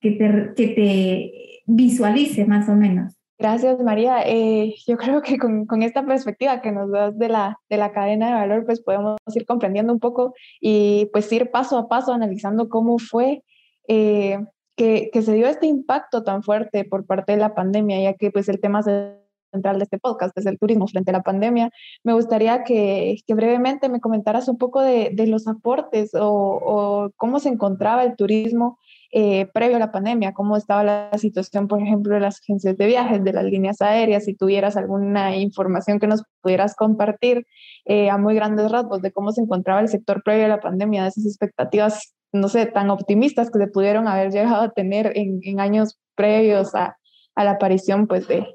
que, 0.00 0.10
te, 0.12 0.54
que 0.56 0.68
te 0.74 1.62
visualice 1.66 2.44
más 2.44 2.68
o 2.68 2.74
menos. 2.74 3.14
Gracias, 3.38 3.78
María. 3.80 4.22
Eh, 4.24 4.74
yo 4.86 4.96
creo 4.96 5.22
que 5.22 5.38
con, 5.38 5.66
con, 5.66 5.82
esta 5.82 6.04
perspectiva 6.04 6.60
que 6.60 6.72
nos 6.72 6.90
das 6.90 7.16
de 7.16 7.28
la, 7.28 7.60
de 7.68 7.76
la 7.76 7.92
cadena 7.92 8.28
de 8.28 8.34
valor, 8.34 8.64
pues 8.64 8.80
podemos 8.80 9.18
ir 9.34 9.46
comprendiendo 9.46 9.92
un 9.92 10.00
poco 10.00 10.34
y 10.60 11.08
pues 11.12 11.30
ir 11.32 11.50
paso 11.50 11.78
a 11.78 11.88
paso 11.88 12.12
analizando 12.12 12.68
cómo 12.68 12.98
fue 12.98 13.44
eh, 13.88 14.38
que, 14.76 15.10
que, 15.12 15.22
se 15.22 15.32
dio 15.34 15.46
este 15.46 15.66
impacto 15.66 16.22
tan 16.22 16.42
fuerte 16.42 16.84
por 16.84 17.06
parte 17.06 17.32
de 17.32 17.38
la 17.38 17.54
pandemia, 17.54 18.00
ya 18.00 18.14
que 18.14 18.30
pues 18.30 18.48
el 18.48 18.60
tema 18.60 18.82
central 18.82 19.78
de 19.78 19.84
este 19.84 19.98
podcast 19.98 20.36
es 20.38 20.46
el 20.46 20.58
turismo 20.58 20.86
frente 20.86 21.10
a 21.10 21.14
la 21.14 21.22
pandemia. 21.22 21.70
Me 22.04 22.12
gustaría 22.12 22.64
que, 22.64 23.16
que 23.26 23.34
brevemente 23.34 23.88
me 23.88 24.00
comentaras 24.00 24.48
un 24.48 24.58
poco 24.58 24.80
de, 24.82 25.10
de 25.14 25.26
los 25.26 25.48
aportes 25.48 26.14
o, 26.14 26.28
o, 26.28 27.10
cómo 27.16 27.40
se 27.40 27.48
encontraba 27.48 28.04
el 28.04 28.16
turismo 28.16 28.78
eh, 29.12 29.46
previo 29.54 29.76
a 29.76 29.80
la 29.80 29.92
pandemia, 29.92 30.34
cómo 30.34 30.56
estaba 30.56 30.82
la 30.84 31.10
situación, 31.16 31.68
por 31.68 31.80
ejemplo, 31.80 32.14
de 32.14 32.20
las 32.20 32.40
agencias 32.40 32.76
de 32.76 32.86
viajes, 32.86 33.24
de 33.24 33.32
las 33.32 33.44
líneas 33.44 33.80
aéreas, 33.80 34.24
si 34.24 34.34
tuvieras 34.34 34.76
alguna 34.76 35.36
información 35.36 35.98
que 35.98 36.06
nos 36.06 36.24
pudieras 36.42 36.74
compartir 36.74 37.46
eh, 37.84 38.10
a 38.10 38.18
muy 38.18 38.34
grandes 38.34 38.70
rasgos 38.70 39.00
de 39.02 39.12
cómo 39.12 39.32
se 39.32 39.40
encontraba 39.40 39.80
el 39.80 39.88
sector 39.88 40.22
previo 40.22 40.46
a 40.46 40.48
la 40.48 40.60
pandemia, 40.60 41.04
de 41.04 41.08
esas 41.08 41.24
expectativas, 41.24 42.14
no 42.40 42.48
sé, 42.48 42.66
tan 42.66 42.90
optimistas 42.90 43.50
que 43.50 43.58
se 43.58 43.66
pudieron 43.66 44.08
haber 44.08 44.30
llegado 44.30 44.62
a 44.62 44.70
tener 44.70 45.12
en, 45.16 45.40
en 45.42 45.60
años 45.60 45.98
previos 46.14 46.74
a, 46.74 46.96
a, 47.34 47.44
la 47.44 47.52
aparición 47.52 48.06
pues, 48.06 48.28
de, 48.28 48.46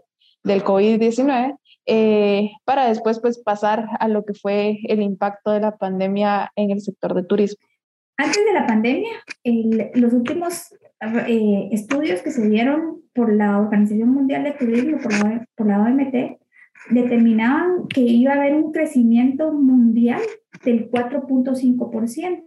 del 0.44 0.64
COVID-19. 0.64 1.58
Eh, 1.88 2.52
para 2.64 2.88
después 2.88 3.20
pues 3.20 3.40
pasar 3.40 3.88
a 4.00 4.08
lo 4.08 4.24
que 4.24 4.34
fue 4.34 4.80
el 4.84 5.02
impacto 5.02 5.52
de 5.52 5.62
la 5.62 5.78
pandemia 5.78 6.52
en 6.56 6.72
el 6.72 6.82
sector 6.82 7.16
de 7.16 7.24
turismo. 7.24 7.66
Antes 8.18 8.46
de 8.46 8.54
la 8.54 8.68
pandemia, 8.68 9.10
los 9.96 10.14
últimos 10.14 10.74
eh, 11.28 11.70
estudios 11.72 12.22
que 12.22 12.30
se 12.30 12.48
dieron 12.48 13.02
por 13.14 13.34
la 13.34 13.60
Organización 13.60 14.10
Mundial 14.10 14.44
de 14.44 14.52
Turismo, 14.52 15.00
por 15.02 15.12
la, 15.12 15.46
por 15.56 15.68
la 15.68 15.82
OMT, 15.82 16.40
determinaban 16.92 17.88
que 17.88 18.02
iba 18.02 18.34
a 18.34 18.36
haber 18.36 18.56
un 18.56 18.72
crecimiento 18.72 19.52
mundial 19.52 20.22
del 20.64 20.90
4.5% 20.92 22.44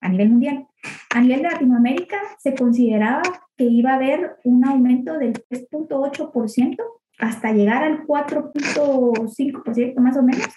a 0.00 0.08
nivel 0.08 0.30
mundial. 0.30 0.66
A 1.10 1.20
nivel 1.20 1.42
de 1.42 1.50
Latinoamérica 1.50 2.16
se 2.38 2.54
consideraba 2.54 3.22
que 3.56 3.64
iba 3.64 3.92
a 3.92 3.96
haber 3.96 4.36
un 4.44 4.64
aumento 4.66 5.18
del 5.18 5.34
3.8% 5.34 6.76
hasta 7.18 7.52
llegar 7.52 7.84
al 7.84 8.06
4.5% 8.06 10.00
más 10.00 10.16
o 10.16 10.22
menos 10.22 10.48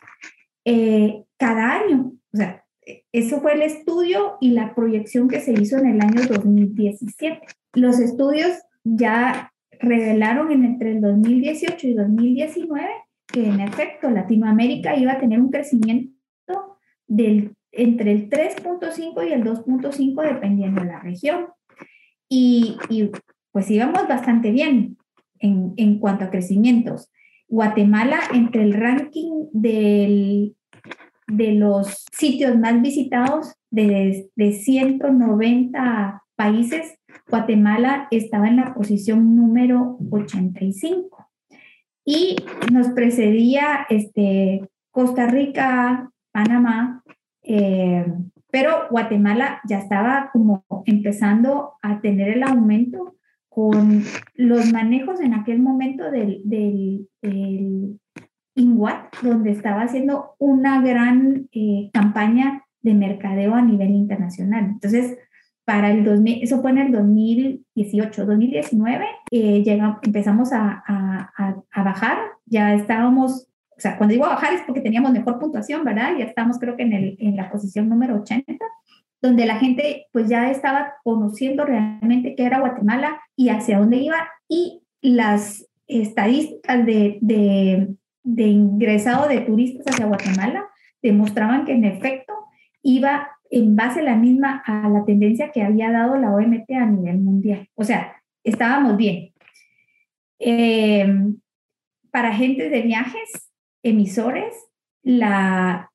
eh, 0.66 1.24
cada 1.38 1.74
año. 1.74 2.14
O 2.34 2.38
sea, 2.38 2.64
eso 3.12 3.42
fue 3.42 3.54
el 3.54 3.62
estudio 3.62 4.38
y 4.40 4.52
la 4.52 4.74
proyección 4.76 5.28
que 5.28 5.42
se 5.42 5.54
hizo 5.54 5.78
en 5.78 5.88
el 5.88 6.02
año 6.02 6.22
2017. 6.28 7.42
Los 7.74 8.00
estudios 8.00 8.58
ya 8.84 9.52
revelaron 9.80 10.52
entre 10.52 10.92
el 10.92 11.02
2018 11.02 11.88
y 11.88 11.94
2019 11.94 12.90
que 13.28 13.48
en 13.48 13.60
efecto 13.62 14.10
Latinoamérica 14.10 14.96
iba 14.96 15.14
a 15.14 15.20
tener 15.20 15.40
un 15.40 15.50
crecimiento 15.50 16.14
del, 17.08 17.56
entre 17.74 18.12
el 18.12 18.30
3.5 18.30 19.28
y 19.28 19.34
el 19.34 19.44
2.5 19.44 20.24
dependiendo 20.24 20.82
de 20.82 20.88
la 20.88 21.00
región. 21.00 21.48
Y, 22.30 22.78
y, 22.90 23.12
pues 23.52 23.70
íbamos 23.70 24.08
bastante 24.08 24.52
bien 24.52 24.98
en, 25.40 25.74
en 25.78 26.00
cuanto 26.00 26.26
a 26.26 26.32
crecimientos. 26.32 27.12
Guatemala 27.48 28.20
entre 28.34 28.64
el 28.64 28.74
ranking 28.74 29.48
del 29.52 30.56
de 31.28 31.54
los 31.54 32.06
sitios 32.12 32.58
más 32.58 32.82
visitados 32.82 33.54
de, 33.72 34.30
de 34.36 34.52
190 34.54 36.24
países, 36.36 36.98
Guatemala 37.30 38.08
estaba 38.12 38.48
en 38.48 38.58
la 38.58 38.74
posición 38.74 39.36
número 39.36 39.98
85. 40.10 41.30
Y 42.06 42.36
nos 42.72 42.90
precedía 42.90 43.86
este, 43.90 44.70
Costa 44.92 45.28
Rica, 45.28 46.12
Panamá, 46.32 47.03
eh, 47.44 48.06
pero 48.52 48.88
Guatemala 48.90 49.62
ya 49.68 49.80
estaba 49.80 50.30
como 50.32 50.64
empezando 50.86 51.74
a 51.82 52.02
tener 52.02 52.30
el 52.30 52.44
aumento 52.44 53.16
con 53.50 54.04
los 54.36 54.72
manejos 54.72 55.20
en 55.20 55.34
aquel 55.34 55.60
momento 55.60 56.10
del, 56.10 56.42
del, 56.46 57.08
del 57.22 58.00
INWAT, 58.56 59.16
donde 59.22 59.52
estaba 59.52 59.82
haciendo 59.82 60.36
una 60.40 60.82
gran 60.82 61.48
eh, 61.52 61.90
campaña 61.94 62.64
de 62.82 62.94
mercadeo 62.94 63.56
a 63.56 63.62
nivel 63.62 63.92
internacional. 63.92 64.66
Entonces, 64.66 65.18
para 65.66 65.92
el 65.92 66.04
2000, 66.04 66.44
eso 66.44 66.62
fue 66.62 66.72
en 66.72 66.78
el 66.78 66.92
2018, 66.92 68.26
2019, 68.26 69.06
eh, 69.32 69.64
empezamos 70.04 70.52
a, 70.52 70.84
a, 70.86 71.64
a, 71.72 71.84
bajar, 71.84 72.18
ya 72.46 72.74
estábamos, 72.74 73.48
o 73.76 73.80
sea, 73.80 73.98
cuando 73.98 74.14
digo 74.14 74.26
bajar 74.26 74.54
es 74.54 74.62
porque 74.62 74.82
teníamos 74.82 75.12
mejor 75.12 75.40
puntuación, 75.40 75.84
¿verdad? 75.84 76.16
Ya 76.18 76.26
estábamos 76.26 76.60
creo 76.60 76.76
que 76.76 76.84
en, 76.84 76.94
el, 76.94 77.18
en 77.20 77.36
la 77.36 77.50
posición 77.50 77.90
número 77.90 78.16
80, 78.22 78.54
donde 79.22 79.46
la 79.46 79.58
gente 79.58 80.08
pues 80.12 80.30
ya 80.30 80.52
estaba 80.52 80.94
conociendo 81.04 81.66
realmente 81.66 82.36
qué 82.36 82.46
era 82.46 82.60
Guatemala 82.60 83.22
y 83.36 83.50
hacia 83.50 83.80
dónde 83.80 83.98
iba 83.98 84.28
y 84.48 84.82
las 85.02 85.66
estadísticas 85.88 86.86
de, 86.86 87.18
de 87.22 87.96
de 88.24 88.44
ingresado 88.44 89.28
de 89.28 89.42
turistas 89.42 89.86
hacia 89.88 90.06
Guatemala 90.06 90.66
demostraban 91.02 91.66
que 91.66 91.74
en 91.74 91.84
efecto 91.84 92.34
iba 92.82 93.30
en 93.52 93.76
base 93.76 94.00
a 94.00 94.04
la 94.04 94.16
misma 94.16 94.64
a 94.66 94.90
la 94.90 95.06
tendencia 95.06 95.52
que 95.52 95.62
había 95.62 95.92
dado 95.92 96.16
la 96.16 96.32
OMT 96.32 96.72
a 96.72 96.86
nivel 96.86 97.20
mundial. 97.20 97.70
O 97.76 97.84
sea, 97.84 98.16
estábamos 98.44 98.98
bien. 98.98 99.34
Em, 100.40 101.38
para 102.10 102.30
agentes 102.30 102.72
de 102.72 102.82
viajes, 102.82 103.52
emisores, 103.84 104.56
la 105.04 105.92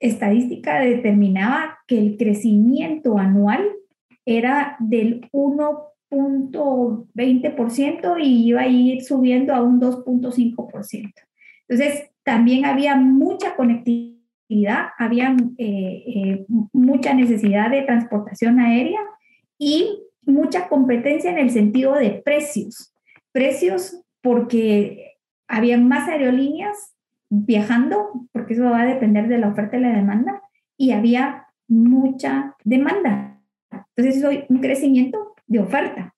estadística 0.00 0.80
determinaba 0.80 1.78
que 1.86 1.98
el 1.98 2.16
crecimiento 2.16 3.18
anual 3.18 3.70
era 4.24 4.76
del 4.80 5.28
1.20% 5.32 8.16
y 8.20 8.48
iba 8.48 8.62
a 8.62 8.68
ir 8.68 9.02
subiendo 9.02 9.54
a 9.54 9.62
un 9.62 9.80
2.5%. 9.80 11.12
Entonces, 11.68 12.10
también 12.24 12.64
había 12.64 12.96
mucha 12.96 13.54
conectividad, 13.54 14.86
había 14.98 15.36
eh, 15.58 16.02
eh, 16.06 16.46
mucha 16.72 17.14
necesidad 17.14 17.70
de 17.70 17.82
transportación 17.82 18.58
aérea 18.58 18.98
y 19.58 20.02
mucha 20.22 20.68
competencia 20.68 21.30
en 21.30 21.38
el 21.38 21.50
sentido 21.50 21.94
de 21.94 22.10
precios. 22.10 22.92
Precios 23.32 24.02
porque 24.22 25.18
había 25.46 25.78
más 25.78 26.08
aerolíneas 26.08 26.95
viajando, 27.28 28.28
porque 28.32 28.54
eso 28.54 28.64
va 28.64 28.82
a 28.82 28.86
depender 28.86 29.28
de 29.28 29.38
la 29.38 29.48
oferta 29.48 29.76
y 29.76 29.80
la 29.80 29.94
demanda, 29.94 30.42
y 30.76 30.92
había 30.92 31.46
mucha 31.68 32.54
demanda. 32.64 33.40
Entonces, 33.70 34.16
eso 34.22 34.30
un 34.48 34.60
crecimiento 34.60 35.34
de 35.46 35.60
oferta 35.60 36.14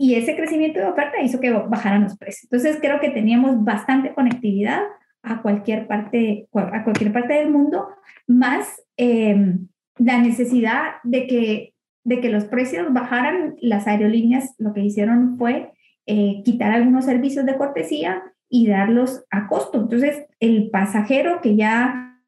y 0.00 0.14
ese 0.14 0.34
crecimiento 0.34 0.80
de 0.80 0.86
oferta 0.86 1.20
hizo 1.20 1.40
que 1.40 1.50
bajaran 1.50 2.04
los 2.04 2.16
precios. 2.16 2.44
Entonces 2.44 2.78
creo 2.80 3.00
que 3.00 3.10
teníamos 3.10 3.62
bastante 3.62 4.14
conectividad 4.14 4.80
a 5.22 5.42
cualquier 5.42 5.86
parte, 5.86 6.48
a 6.54 6.84
cualquier 6.84 7.12
parte 7.12 7.34
del 7.34 7.50
mundo, 7.50 7.86
más 8.26 8.82
em, 8.96 9.68
la 9.98 10.16
necesidad 10.16 10.94
de 11.04 11.26
que, 11.26 11.74
de 12.04 12.20
que 12.22 12.30
los 12.30 12.46
precios 12.46 12.90
bajaran, 12.94 13.56
las 13.60 13.86
aerolíneas 13.86 14.54
lo 14.56 14.72
que 14.72 14.80
hicieron 14.80 15.36
fue 15.36 15.70
eh, 16.06 16.40
quitar 16.46 16.72
algunos 16.72 17.04
servicios 17.04 17.44
de 17.44 17.58
cortesía 17.58 18.22
y 18.50 18.66
darlos 18.66 19.24
a 19.30 19.46
costo. 19.46 19.80
Entonces 19.80 20.26
el 20.40 20.68
pasajero 20.70 21.40
que 21.40 21.56
ya 21.56 22.18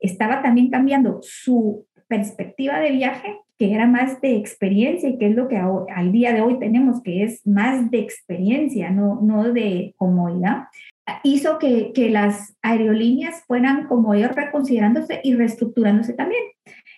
estaba 0.00 0.42
también 0.42 0.68
cambiando 0.70 1.20
su 1.22 1.86
perspectiva 2.08 2.80
de 2.80 2.90
viaje, 2.90 3.38
que 3.56 3.72
era 3.72 3.86
más 3.86 4.20
de 4.20 4.36
experiencia 4.36 5.08
y 5.08 5.16
que 5.18 5.28
es 5.28 5.36
lo 5.36 5.46
que 5.46 5.56
al 5.56 6.12
día 6.12 6.32
de 6.32 6.40
hoy 6.40 6.58
tenemos, 6.58 7.00
que 7.02 7.22
es 7.22 7.46
más 7.46 7.88
de 7.90 8.00
experiencia, 8.00 8.90
no, 8.90 9.20
no 9.22 9.52
de 9.52 9.94
comodidad, 9.96 10.64
hizo 11.22 11.58
que, 11.58 11.92
que 11.92 12.10
las 12.10 12.56
aerolíneas 12.62 13.44
fueran 13.46 13.86
como 13.86 14.14
ellos 14.14 14.34
reconsiderándose 14.34 15.20
y 15.22 15.34
reestructurándose 15.34 16.14
también. 16.14 16.42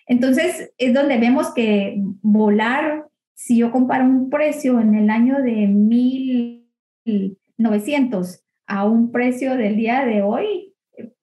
Entonces, 0.07 0.71
es 0.77 0.93
donde 0.93 1.17
vemos 1.17 1.53
que 1.53 2.01
volar, 2.21 3.07
si 3.33 3.57
yo 3.57 3.71
comparo 3.71 4.05
un 4.05 4.29
precio 4.29 4.79
en 4.79 4.95
el 4.95 5.09
año 5.09 5.41
de 5.41 5.67
1900 5.67 8.43
a 8.67 8.85
un 8.85 9.11
precio 9.11 9.55
del 9.55 9.75
día 9.75 10.05
de 10.05 10.21
hoy, 10.21 10.75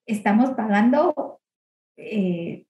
estamos 0.07 0.51
pagando 0.51 1.39
eh, 1.97 2.65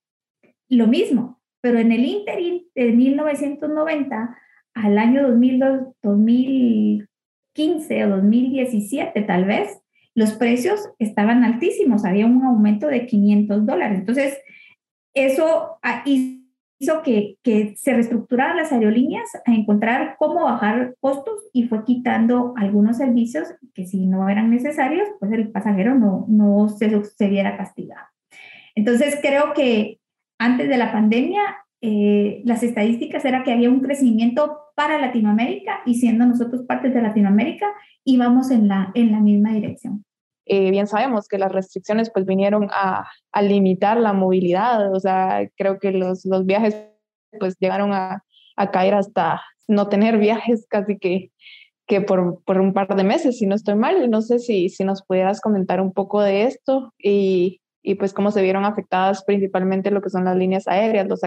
lo 0.69 0.87
mismo, 0.87 1.41
pero 1.61 1.79
en 1.79 1.91
el 1.91 2.05
interim 2.05 2.63
de 2.75 2.91
1990 2.91 4.37
al 4.73 4.97
año 4.97 5.23
2015 5.23 8.05
o 8.05 8.09
2017 8.09 9.21
tal 9.23 9.45
vez, 9.45 9.81
los 10.13 10.33
precios 10.33 10.89
estaban 10.99 11.43
altísimos, 11.43 12.05
había 12.05 12.25
un 12.25 12.43
aumento 12.43 12.87
de 12.87 13.05
500 13.05 13.65
dólares. 13.65 13.99
Entonces, 13.99 14.37
eso 15.13 15.77
hizo 16.81 17.03
que, 17.03 17.37
que 17.43 17.75
se 17.77 17.93
reestructuraran 17.93 18.57
las 18.57 18.71
aerolíneas 18.71 19.29
a 19.45 19.53
encontrar 19.53 20.15
cómo 20.17 20.45
bajar 20.45 20.95
costos 20.99 21.35
y 21.53 21.67
fue 21.67 21.85
quitando 21.85 22.55
algunos 22.57 22.97
servicios 22.97 23.49
que 23.75 23.85
si 23.85 24.07
no 24.07 24.27
eran 24.29 24.49
necesarios, 24.49 25.07
pues 25.19 25.31
el 25.31 25.51
pasajero 25.51 25.93
no, 25.93 26.25
no 26.27 26.69
se, 26.69 27.03
se 27.03 27.29
viera 27.29 27.55
castigado. 27.55 28.07
Entonces, 28.73 29.19
creo 29.21 29.53
que 29.53 29.99
antes 30.39 30.67
de 30.69 30.77
la 30.77 30.91
pandemia, 30.91 31.41
eh, 31.81 32.41
las 32.45 32.63
estadísticas 32.63 33.23
era 33.25 33.43
que 33.43 33.51
había 33.51 33.69
un 33.69 33.81
crecimiento 33.81 34.57
para 34.75 34.97
Latinoamérica 34.97 35.81
y 35.85 35.95
siendo 35.95 36.25
nosotros 36.25 36.63
partes 36.63 36.95
de 36.95 37.01
Latinoamérica, 37.03 37.67
íbamos 38.03 38.49
en 38.49 38.67
la, 38.67 38.91
en 38.95 39.11
la 39.11 39.19
misma 39.19 39.53
dirección. 39.53 40.03
Eh, 40.53 40.69
bien 40.69 40.85
sabemos 40.85 41.29
que 41.29 41.37
las 41.37 41.53
restricciones 41.53 42.11
pues 42.11 42.25
vinieron 42.25 42.67
a, 42.71 43.07
a, 43.31 43.41
limitar 43.41 43.97
la 43.97 44.11
movilidad, 44.11 44.93
o 44.93 44.99
sea, 44.99 45.49
creo 45.55 45.79
que 45.79 45.91
los, 45.91 46.25
los 46.25 46.45
viajes 46.45 46.75
pues 47.39 47.55
llegaron 47.57 47.93
a, 47.93 48.25
a, 48.57 48.69
caer 48.69 48.95
hasta 48.95 49.41
no 49.69 49.87
tener 49.87 50.17
viajes 50.17 50.67
casi 50.69 50.97
que, 50.97 51.31
que 51.87 52.01
por, 52.01 52.43
por, 52.43 52.59
un 52.59 52.73
par 52.73 52.93
de 52.93 53.03
meses, 53.05 53.37
si 53.37 53.45
no 53.45 53.55
estoy 53.55 53.75
mal. 53.75 54.09
No 54.09 54.21
sé 54.21 54.39
si, 54.39 54.67
si 54.67 54.83
nos 54.83 55.03
pudieras 55.03 55.39
comentar 55.39 55.79
un 55.79 55.93
poco 55.93 56.19
de 56.21 56.43
esto 56.43 56.93
y, 56.99 57.61
y 57.81 57.95
pues 57.95 58.11
cómo 58.11 58.29
se 58.31 58.41
vieron 58.41 58.65
afectadas 58.65 59.23
principalmente 59.23 59.89
lo 59.89 60.01
que 60.01 60.09
son 60.09 60.25
las 60.25 60.35
líneas 60.35 60.67
aéreas, 60.67 61.07
los, 61.07 61.21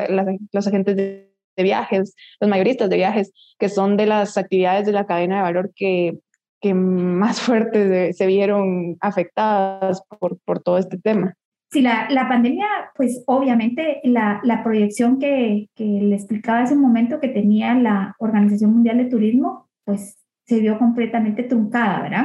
los 0.52 0.66
agentes 0.66 0.96
de, 0.96 1.30
viajes, 1.56 2.14
los 2.40 2.50
mayoristas 2.50 2.90
de 2.90 2.96
viajes, 2.96 3.32
que 3.58 3.70
son 3.70 3.96
de 3.96 4.04
las 4.04 4.36
actividades 4.36 4.84
de 4.84 4.92
la 4.92 5.06
cadena 5.06 5.36
de 5.36 5.42
valor 5.42 5.72
que, 5.74 6.18
que 6.64 6.72
más 6.72 7.40
fuertes 7.42 8.16
se 8.16 8.26
vieron 8.26 8.96
afectadas 9.00 10.02
por, 10.18 10.38
por 10.40 10.62
todo 10.62 10.78
este 10.78 10.98
tema. 10.98 11.34
Sí, 11.70 11.82
la, 11.82 12.08
la 12.08 12.28
pandemia, 12.28 12.66
pues 12.94 13.22
obviamente 13.26 14.00
la, 14.04 14.40
la 14.44 14.62
proyección 14.62 15.18
que, 15.18 15.68
que 15.74 15.84
le 15.84 16.14
explicaba 16.14 16.62
hace 16.62 16.74
un 16.74 16.80
momento 16.80 17.20
que 17.20 17.28
tenía 17.28 17.74
la 17.74 18.14
Organización 18.18 18.72
Mundial 18.72 18.98
de 18.98 19.06
Turismo, 19.06 19.68
pues 19.84 20.16
se 20.46 20.60
vio 20.60 20.78
completamente 20.78 21.42
truncada, 21.42 22.02
¿verdad? 22.02 22.24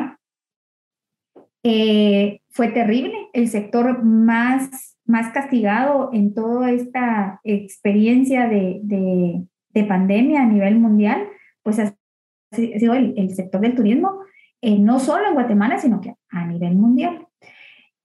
Eh, 1.63 2.41
fue 2.49 2.69
terrible, 2.69 3.13
el 3.33 3.49
sector 3.49 4.03
más, 4.03 4.97
más 5.05 5.33
castigado 5.33 6.11
en 6.13 6.33
toda 6.33 6.71
esta 6.71 7.41
experiencia 7.43 8.47
de, 8.47 8.79
de, 8.83 9.45
pandemia 9.87 10.41
a 10.41 10.45
nivel 10.45 10.77
mundial, 10.77 11.27
pues 11.63 11.79
ha 11.79 11.95
sido 12.51 12.93
el, 12.93 13.29
sector 13.33 13.61
del 13.61 13.75
turismo, 13.75 14.18
eh, 14.61 14.79
no 14.79 14.99
solo 14.99 15.27
en 15.27 15.33
Guatemala, 15.33 15.77
sino 15.77 16.01
que 16.01 16.15
a 16.29 16.45
nivel 16.45 16.75
mundial. 16.75 17.27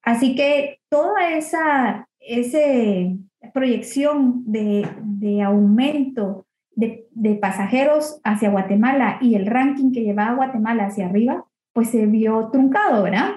Así 0.03 0.35
que 0.35 0.81
toda 0.89 1.31
esa 1.31 2.09
ese 2.21 3.19
proyección 3.53 4.43
de, 4.47 4.89
de 5.03 5.43
aumento 5.43 6.47
de, 6.71 7.07
de, 7.13 7.35
pasajeros 7.35 8.21
hacia 8.25 8.51
Guatemala 8.51 9.19
y 9.21 9.35
el 9.35 9.47
ranking 9.47 9.93
que 9.93 10.03
llevaba 10.03 10.35
Guatemala 10.35 10.87
hacia 10.87 11.07
arriba, 11.07 11.45
pues 11.73 11.91
se 11.91 12.07
vio 12.07 12.49
truncado, 12.51 13.03
¿verdad? 13.03 13.35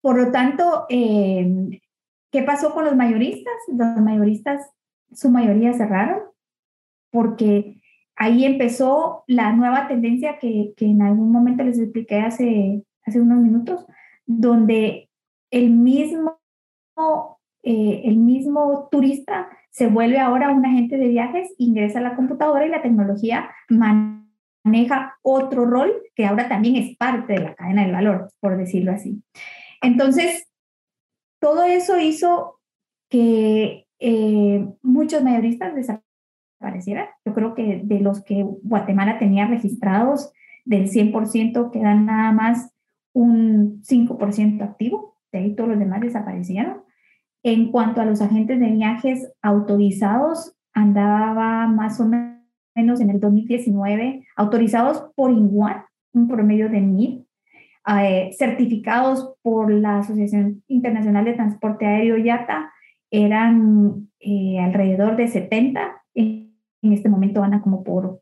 Por 0.00 0.18
lo 0.18 0.32
tanto, 0.32 0.86
eh, 0.90 1.80
¿qué 2.30 2.42
pasó 2.42 2.74
con 2.74 2.84
los 2.84 2.96
mayoristas? 2.96 3.54
Los 3.68 3.96
mayoristas, 4.02 4.70
su 5.12 5.30
mayoría 5.30 5.72
cerraron 5.72 6.20
porque 7.10 7.80
ahí 8.16 8.44
empezó 8.44 9.24
la 9.26 9.52
nueva 9.52 9.88
tendencia 9.88 10.38
que, 10.38 10.74
en 10.78 11.02
algún 11.02 11.32
momento 11.32 11.64
les 11.64 11.78
expliqué 11.78 12.20
hace, 12.20 12.82
hace 13.04 13.20
unos 13.20 13.38
minutos, 13.38 13.86
donde 14.26 15.10
el 15.50 15.70
mismo, 15.70 16.38
eh, 17.62 18.02
el 18.04 18.16
mismo 18.16 18.88
turista 18.90 19.48
se 19.70 19.88
vuelve 19.88 20.18
ahora 20.18 20.50
un 20.50 20.64
agente 20.64 20.96
de 20.96 21.08
viajes, 21.08 21.52
ingresa 21.58 21.98
a 21.98 22.02
la 22.02 22.16
computadora 22.16 22.66
y 22.66 22.70
la 22.70 22.82
tecnología 22.82 23.50
maneja 23.68 25.18
otro 25.22 25.66
rol 25.66 25.92
que 26.14 26.26
ahora 26.26 26.48
también 26.48 26.76
es 26.76 26.96
parte 26.96 27.34
de 27.34 27.40
la 27.40 27.54
cadena 27.54 27.82
del 27.82 27.92
valor, 27.92 28.30
por 28.40 28.56
decirlo 28.56 28.92
así. 28.92 29.22
Entonces, 29.82 30.48
todo 31.40 31.64
eso 31.64 31.98
hizo 31.98 32.60
que 33.10 33.86
eh, 33.98 34.66
muchos 34.82 35.22
mayoristas 35.22 35.74
Yo 37.24 37.34
creo 37.34 37.54
que 37.54 37.82
de 37.84 38.00
los 38.00 38.22
que 38.24 38.42
Guatemala 38.42 39.18
tenía 39.18 39.46
registrados, 39.46 40.32
del 40.64 40.88
100% 40.88 41.70
quedan 41.70 42.06
nada 42.06 42.32
más 42.32 42.74
un 43.12 43.82
5% 43.82 44.62
activo, 44.62 45.18
de 45.30 45.38
ahí 45.38 45.54
todos 45.54 45.70
los 45.70 45.78
demás 45.78 46.00
desaparecieron. 46.00 46.82
En 47.42 47.70
cuanto 47.70 48.00
a 48.00 48.06
los 48.06 48.22
agentes 48.22 48.58
de 48.58 48.70
viajes 48.70 49.30
autorizados, 49.42 50.56
andaba 50.72 51.66
más 51.66 52.00
o 52.00 52.06
menos 52.06 53.00
en 53.00 53.10
el 53.10 53.20
2019, 53.20 54.26
autorizados 54.36 55.04
por 55.14 55.30
igual, 55.30 55.84
un 56.12 56.28
promedio 56.28 56.68
de 56.70 56.80
mil, 56.80 57.26
eh, 57.86 58.30
certificados 58.38 59.34
por 59.42 59.70
la 59.70 59.98
Asociación 59.98 60.62
Internacional 60.68 61.26
de 61.26 61.34
Transporte 61.34 61.84
Aéreo 61.84 62.16
IATA 62.16 62.72
eran 63.10 64.08
eh, 64.20 64.58
alrededor 64.58 65.16
de 65.16 65.28
70, 65.28 66.02
en, 66.14 66.54
este 66.82 67.08
momento 67.08 67.40
van 67.40 67.54
a 67.54 67.62
como 67.62 67.82
por 67.82 68.20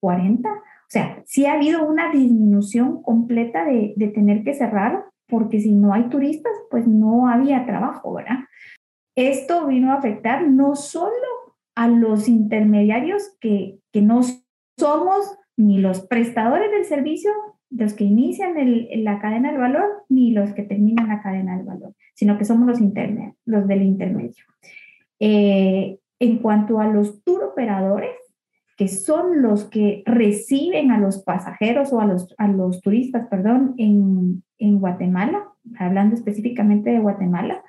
40. 0.00 0.48
O 0.48 0.54
sea, 0.88 1.22
sí 1.26 1.46
ha 1.46 1.54
habido 1.54 1.86
una 1.86 2.12
disminución 2.12 3.02
completa 3.02 3.64
de, 3.64 3.94
de 3.96 4.08
tener 4.08 4.44
que 4.44 4.54
cerrar, 4.54 5.04
porque 5.26 5.60
si 5.60 5.74
no 5.74 5.92
hay 5.92 6.08
turistas, 6.08 6.52
pues 6.70 6.86
no 6.86 7.28
había 7.28 7.66
trabajo, 7.66 8.14
¿verdad? 8.14 8.44
Esto 9.16 9.66
vino 9.66 9.92
a 9.92 9.96
afectar 9.96 10.46
no 10.46 10.76
solo 10.76 11.10
a 11.74 11.88
los 11.88 12.28
intermediarios 12.28 13.36
que, 13.40 13.78
que 13.92 14.02
no 14.02 14.20
somos 14.78 15.38
ni 15.56 15.78
los 15.78 16.06
prestadores 16.06 16.70
del 16.70 16.84
servicio, 16.84 17.30
los 17.70 17.94
que 17.94 18.04
inician 18.04 18.54
la 19.04 19.18
cadena 19.20 19.50
del 19.50 19.60
valor 19.60 20.04
ni 20.08 20.32
los 20.32 20.52
que 20.52 20.62
terminan 20.62 21.08
la 21.08 21.22
cadena 21.22 21.56
del 21.56 21.66
valor, 21.66 21.94
sino 22.14 22.38
que 22.38 22.44
somos 22.44 22.66
los, 22.66 22.80
intermedios, 22.80 23.34
los 23.44 23.66
del 23.66 23.82
intermedio. 23.82 24.44
Eh, 25.20 25.98
en 26.18 26.38
cuanto 26.38 26.80
a 26.80 26.86
los 26.86 27.22
tour 27.24 27.44
operadores, 27.44 28.16
que 28.76 28.88
son 28.88 29.42
los 29.42 29.64
que 29.64 30.02
reciben 30.04 30.90
a 30.90 30.98
los 30.98 31.22
pasajeros 31.22 31.92
o 31.92 32.00
a 32.00 32.06
los, 32.06 32.34
a 32.38 32.48
los 32.48 32.80
turistas, 32.80 33.28
perdón, 33.28 33.74
en, 33.78 34.42
en 34.58 34.80
Guatemala, 34.80 35.48
hablando 35.78 36.16
específicamente 36.16 36.90
de 36.90 36.98
Guatemala, 36.98 37.62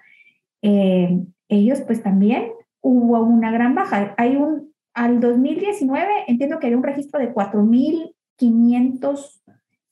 eh, 0.61 1.19
ellos 1.47 1.81
pues 1.81 2.01
también 2.01 2.51
hubo 2.81 3.23
una 3.23 3.51
gran 3.51 3.75
baja. 3.75 4.15
Hay 4.17 4.35
un, 4.35 4.73
al 4.93 5.19
2019 5.19 6.25
entiendo 6.27 6.59
que 6.59 6.67
hay 6.67 6.73
un 6.73 6.83
registro 6.83 7.19
de 7.19 7.33
4.500 7.33 9.41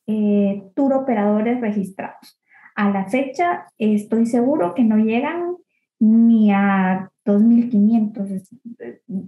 eh, 0.07 0.63
tour 0.75 0.93
operadores 0.93 1.61
registrados. 1.61 2.41
A 2.75 2.89
la 2.89 3.05
fecha 3.05 3.67
estoy 3.77 4.25
seguro 4.25 4.73
que 4.73 4.83
no 4.83 4.97
llegan 4.97 5.57
ni 5.99 6.51
a 6.51 7.11
2.500. 7.25 8.47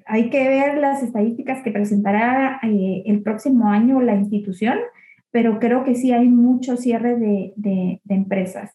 Hay 0.06 0.30
que 0.30 0.48
ver 0.48 0.78
las 0.78 1.02
estadísticas 1.04 1.64
que 1.64 1.72
presentará 1.72 2.60
eh, 2.64 3.04
el 3.06 3.24
próximo 3.24 3.70
año 3.70 4.02
la 4.02 4.16
institución, 4.16 4.78
pero 5.32 5.60
creo 5.60 5.84
que 5.84 5.96
sí 5.96 6.12
hay 6.12 6.28
mucho 6.28 6.78
cierre 6.78 7.18
de, 7.18 7.54
de, 7.56 8.02
empresas. 8.10 8.74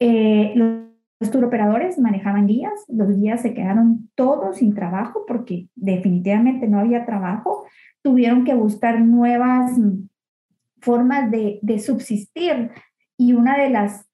Eh, 0.00 0.52
los, 0.56 0.84
los 1.20 1.30
tour 1.30 1.44
operadores 1.44 1.98
manejaban 1.98 2.46
guías, 2.46 2.72
los 2.88 3.16
guías 3.16 3.40
se 3.40 3.54
quedaron 3.54 4.10
todos 4.14 4.58
sin 4.58 4.74
trabajo 4.74 5.24
porque 5.26 5.68
definitivamente 5.74 6.68
no 6.68 6.80
había 6.80 7.06
trabajo, 7.06 7.66
tuvieron 8.02 8.44
que 8.44 8.54
buscar 8.54 9.00
nuevas 9.00 9.72
formas 10.80 11.30
de, 11.30 11.60
de 11.62 11.78
subsistir. 11.78 12.70
Y 13.16 13.32
una 13.32 13.56
de 13.56 13.70
las 13.70 14.06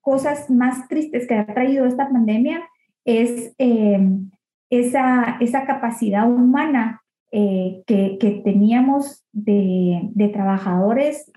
cosas 0.00 0.50
más 0.50 0.88
tristes 0.88 1.26
que 1.26 1.34
ha 1.34 1.46
traído 1.46 1.86
esta 1.86 2.08
pandemia 2.10 2.68
es 3.08 3.54
em, 3.56 4.30
esa, 4.68 5.38
esa 5.40 5.64
capacidad 5.64 6.30
humana 6.30 7.00
eh, 7.32 7.82
que, 7.86 8.18
que, 8.20 8.42
teníamos 8.44 9.24
de, 9.32 10.30
trabajadores 10.32 11.32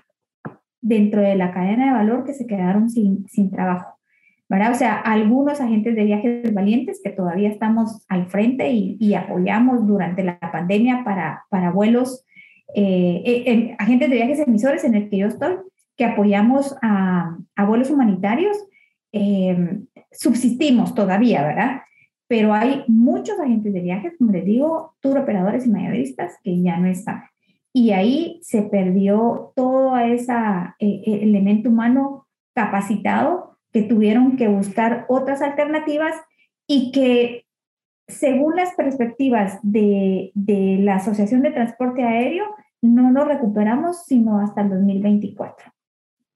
dentro 0.82 1.22
de 1.22 1.34
la 1.34 1.50
cadena 1.50 1.86
de 1.86 1.92
valor 1.92 2.24
que 2.24 2.34
se 2.34 2.46
quedaron 2.46 2.90
sin, 2.90 3.26
sin 3.28 3.50
trabajo. 3.50 3.98
¿verdad? 4.50 4.72
O 4.72 4.74
sea, 4.74 4.98
algunos 4.98 5.62
agentes 5.62 5.96
de 5.96 6.04
viajes 6.04 6.52
valientes 6.52 7.00
que 7.02 7.08
todavía 7.08 7.48
estamos 7.48 8.04
al 8.08 8.26
frente 8.26 8.70
y, 8.70 8.98
y 9.00 9.14
apoyamos 9.14 9.86
durante 9.86 10.22
la 10.22 10.38
pandemia 10.38 11.04
para, 11.04 11.44
para 11.48 11.70
vuelos 11.70 12.26
eh, 12.74 13.22
eh, 13.24 13.76
agentes 13.78 14.10
de 14.10 14.16
viajes 14.16 14.40
emisores 14.40 14.84
en 14.84 14.94
el 14.94 15.08
que 15.08 15.16
yo 15.16 15.26
estoy, 15.28 15.56
que 15.96 16.04
apoyamos 16.04 16.76
a, 16.82 17.38
a 17.56 17.64
vuelos 17.64 17.90
humanitarios, 17.90 18.58
eh, 19.12 19.80
subsistimos 20.10 20.94
todavía, 20.94 21.42
¿verdad? 21.44 21.82
Pero 22.28 22.54
hay 22.54 22.84
muchos 22.88 23.38
agentes 23.38 23.72
de 23.72 23.80
viajes, 23.80 24.14
como 24.18 24.32
les 24.32 24.44
digo, 24.44 24.96
tour 25.00 25.18
operadores 25.18 25.66
y 25.66 25.70
mayoristas 25.70 26.38
que 26.42 26.62
ya 26.62 26.78
no 26.78 26.88
están. 26.88 27.24
Y 27.74 27.90
ahí 27.92 28.38
se 28.42 28.62
perdió 28.62 29.52
todo 29.56 29.96
ese 29.98 30.32
eh, 30.78 31.02
elemento 31.06 31.70
humano 31.70 32.26
capacitado 32.54 33.58
que 33.72 33.82
tuvieron 33.82 34.36
que 34.36 34.48
buscar 34.48 35.06
otras 35.08 35.40
alternativas 35.40 36.14
y 36.66 36.92
que 36.92 37.46
según 38.08 38.56
las 38.56 38.74
perspectivas 38.74 39.58
de, 39.62 40.32
de 40.34 40.78
la 40.80 40.96
Asociación 40.96 41.42
de 41.42 41.52
Transporte 41.52 42.02
Aéreo, 42.02 42.44
no 42.82 43.10
nos 43.10 43.26
recuperamos 43.26 44.04
sino 44.04 44.38
hasta 44.40 44.62
el 44.62 44.70
2024. 44.70 45.72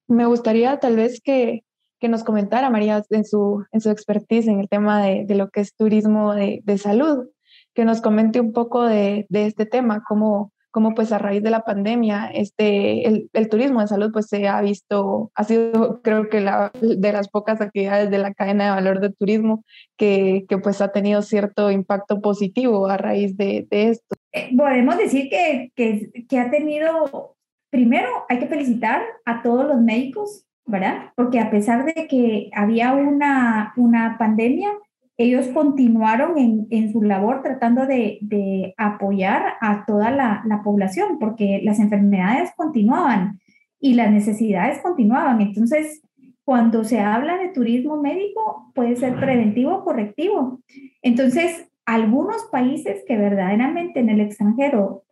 Me 0.09 0.25
gustaría 0.25 0.79
tal 0.79 0.97
vez 0.97 1.21
que, 1.21 1.65
que 2.01 2.09
nos 2.09 2.25
comentara, 2.25 2.71
María, 2.71 3.03
en 3.11 3.25
su, 3.25 3.65
en 3.73 3.81
su 3.81 3.91
expertise 3.91 4.49
en 4.49 4.61
el 4.61 4.69
tema 4.69 5.03
de, 5.03 5.25
de 5.25 5.35
lo 5.35 5.49
que 5.49 5.61
es 5.61 5.75
turismo 5.75 6.35
de, 6.35 6.61
de, 6.65 6.79
salud, 6.79 7.29
que 7.75 7.85
nos 7.85 8.01
comente 8.01 8.41
un 8.41 8.53
poco 8.53 8.85
de, 8.85 9.27
de 9.29 9.47
este 9.47 9.67
tema, 9.67 10.03
cómo, 10.07 10.53
cómo 10.71 10.95
pues 10.95 11.11
a 11.11 11.19
raíz 11.19 11.43
de 11.43 11.49
la 11.49 11.63
pandemia 11.63 12.31
este, 12.35 13.09
el, 13.09 13.31
el, 13.33 13.49
turismo 13.49 13.81
de 13.81 13.87
salud 13.87 14.11
pues 14.13 14.27
se 14.27 14.47
ha 14.47 14.61
visto, 14.61 15.31
ha 15.35 15.45
sido 15.45 16.03
creo 16.03 16.29
que 16.29 16.41
la, 16.41 16.71
de 16.81 17.13
las 17.13 17.29
pocas 17.29 17.63
actividades 17.63 18.11
de 18.11 18.19
la 18.19 18.35
cadena 18.35 18.65
de 18.67 18.71
valor 18.73 19.01
de 19.01 19.11
turismo 19.11 19.65
que, 19.97 20.45
que 20.49 20.59
pues 20.59 20.83
ha 20.83 20.93
tenido 20.93 21.23
cierto 21.23 21.71
impacto 21.71 22.21
positivo 22.21 22.89
a 22.89 22.99
raíz 22.99 23.37
de, 23.39 23.67
de 23.71 23.89
esto. 23.89 24.17
Eh, 24.33 24.51
podemos 24.55 24.99
decir 24.99 25.31
que, 25.31 25.73
que, 25.75 26.27
que 26.29 26.39
ha 26.39 26.51
tenido, 26.51 27.37
primero 27.71 28.09
hay 28.29 28.39
que 28.39 28.47
felicitar 28.47 29.03
a 29.25 29.43
todos 29.43 29.67
los 29.67 29.81
médicos, 29.81 30.46
¿verdad? 30.67 31.13
Porque 31.15 31.41
a 31.41 31.51
pesar 31.51 31.85
de 31.85 32.07
que 32.09 32.51
había 32.53 32.93
una, 32.93 33.73
una 33.77 34.17
pandemia, 34.19 34.71
ellos 35.17 35.47
continuaron 35.49 36.37
en, 36.37 36.67
en 36.71 36.93
su 36.93 37.03
labor 37.03 37.43
tratando 37.43 37.87
de, 37.87 38.19
de, 38.21 38.75
apoyar 38.77 39.55
a 39.61 39.87
toda 39.87 40.11
la, 40.11 40.43
la, 40.47 40.63
población, 40.63 41.19
porque 41.19 41.61
las 41.65 41.79
enfermedades 41.79 42.51
continuaban 42.55 43.41
y 43.81 43.95
las 43.95 44.11
necesidades 44.11 44.81
continuaban. 44.83 45.41
Entonces, 45.41 46.03
cuando 46.45 46.85
se 46.85 47.01
habla 47.01 47.39
de 47.39 47.49
turismo 47.49 48.01
médico, 48.01 48.71
puede 48.75 48.97
ser 48.97 49.19
preventivo 49.19 49.77
o 49.77 49.85
correctivo. 49.85 50.61
Entonces, 51.01 51.67
algunos 51.87 52.45
países 52.53 53.03
que 53.07 53.17
verdaderamente 53.17 54.01
en 54.01 54.11
el 54.11 54.21
extranjero 54.21 55.05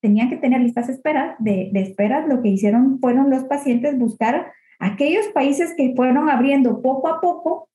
tenían 0.00 0.30
que 0.30 0.36
tener 0.36 0.60
listas 0.60 0.88
espera, 0.88 1.36
de, 1.38 1.70
de 1.72 2.24
lo 2.28 2.42
que 2.42 2.48
hicieron 2.48 2.98
fueron 3.00 3.30
los 3.30 3.44
pacientes 3.44 3.98
buscar 3.98 4.52
aquellos 4.78 5.26
países 5.28 5.74
que 5.76 5.94
fueron 5.94 6.28
abriendo 6.28 6.82
poco 6.82 7.08
a 7.08 7.20
poco 7.20 7.68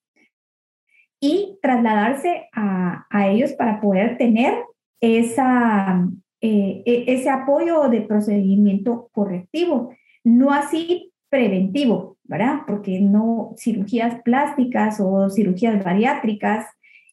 y 1.19 1.57
trasladarse 1.61 2.49
a, 2.53 3.05
a 3.09 3.27
ellos 3.29 3.53
para 3.53 3.79
poder 3.79 4.17
tener 4.17 4.53
esa, 4.99 6.07
eh, 6.41 6.83
e, 6.85 7.03
ese 7.07 7.29
apoyo 7.29 7.89
de 7.89 8.01
procedimiento 8.01 9.09
correctivo, 9.11 9.93
no 10.23 10.51
así 10.51 11.13
preventivo, 11.29 12.17
¿verdad? 12.23 12.61
Porque 12.67 12.99
no 12.99 13.53
cirugías 13.57 14.21
plásticas 14.23 14.99
o 14.99 15.29
cirugías 15.29 15.83
bariátricas 15.83 16.65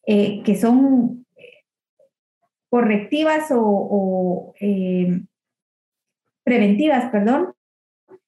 eh, 0.06 0.42
que 0.42 0.56
son 0.56 1.26
correctivas 2.68 3.48
o, 3.50 4.54
eh, 4.61 5.22
preventivas, 6.44 7.11
perdón, 7.11 7.54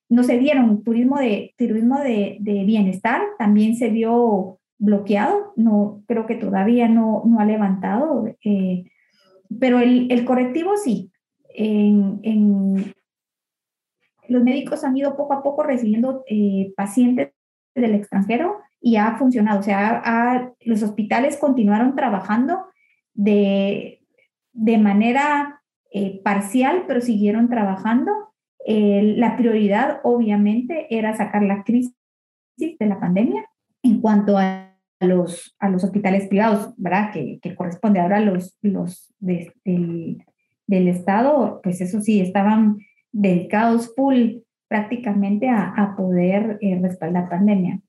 no 0.08 0.22
se 0.22 0.38
dieron. 0.38 0.82
Turismo 0.82 1.18
de, 1.18 1.54
turismo 1.56 1.98
de, 2.00 2.38
bienestar 2.40 3.22
también 3.38 3.76
se 3.76 3.88
vio 3.90 4.58
bloqueado, 4.78 5.52
no, 5.56 6.02
creo 6.06 6.26
que 6.26 6.36
todavía 6.36 6.88
no, 6.88 7.22
no 7.26 7.38
ha 7.38 7.44
levantado, 7.44 8.26
eh, 8.44 8.84
pero 9.58 9.78
el, 9.78 10.10
el, 10.10 10.24
correctivo 10.24 10.76
sí. 10.76 11.10
En, 11.54 12.20
en, 12.22 12.94
los 14.30 14.44
médicos 14.44 14.84
han 14.84 14.96
ido 14.96 15.16
poco 15.16 15.34
a 15.34 15.42
poco 15.42 15.64
recibiendo 15.64 16.22
eh, 16.28 16.72
pacientes 16.76 17.32
del 17.74 17.96
extranjero 17.96 18.58
y 18.80 18.96
ha 18.96 19.16
funcionado. 19.16 19.58
O 19.58 19.62
sea, 19.62 20.52
los 20.60 20.82
hospitales 20.82 21.36
continuaron 21.36 21.96
trabajando 21.96 22.66
de, 23.12 23.99
de 24.52 24.78
manera 24.78 25.62
eh, 25.92 26.20
parcial, 26.22 26.84
pero 26.86 27.00
siguieron 27.00 27.48
trabajando. 27.48 28.12
la 28.66 29.36
prioridad, 29.36 30.00
obviamente, 30.04 30.86
era 30.90 31.16
sacar 31.16 31.42
la 31.42 31.64
crisis 31.64 31.94
de 32.56 32.86
la 32.86 33.00
pandemia 33.00 33.44
en 33.82 34.00
cuanto 34.00 34.36
a 34.38 34.70
los, 35.00 35.56
a 35.58 35.68
los 35.68 35.84
hospitales 35.84 36.28
privados, 36.28 36.72
¿verdad? 36.76 37.10
Que, 37.12 37.38
que 37.40 37.54
corresponde 37.54 38.00
ahora 38.00 38.18
a 38.18 38.20
los, 38.20 38.56
los 38.62 39.12
de, 39.18 39.52
del, 39.64 40.24
del, 40.66 40.88
Estado, 40.88 41.60
pues 41.62 41.80
eso 41.80 42.00
sí, 42.00 42.20
estaban 42.20 42.78
dedicados 43.12 43.92
full 43.96 44.40
prácticamente 44.68 45.48
a, 45.48 45.72
a 45.76 45.96
poder 45.96 46.58
eh, 46.60 46.78
respaldar 46.80 47.28
pandemia. 47.28 47.80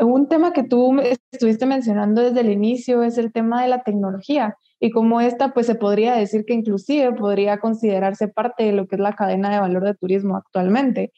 Un 0.00 0.28
tema 0.28 0.52
que 0.52 0.62
tú 0.62 0.96
estuviste 1.32 1.66
mencionando 1.66 2.22
desde 2.22 2.40
el 2.40 2.50
inicio 2.50 3.02
es 3.02 3.18
el 3.18 3.32
tema 3.32 3.62
de 3.62 3.68
la 3.68 3.82
tecnología 3.82 4.56
y 4.84 4.90
cómo 4.90 5.22
esta 5.22 5.54
pues 5.54 5.66
se 5.66 5.76
podría 5.76 6.14
decir 6.14 6.44
que 6.44 6.52
inclusive 6.52 7.14
podría 7.14 7.58
considerarse 7.58 8.28
parte 8.28 8.64
de 8.64 8.72
lo 8.72 8.86
que 8.86 8.96
es 8.96 9.00
la 9.00 9.14
cadena 9.14 9.50
de 9.50 9.58
valor 9.58 9.82
de 9.82 9.94
turismo 9.94 10.36
actualmente. 10.36 11.10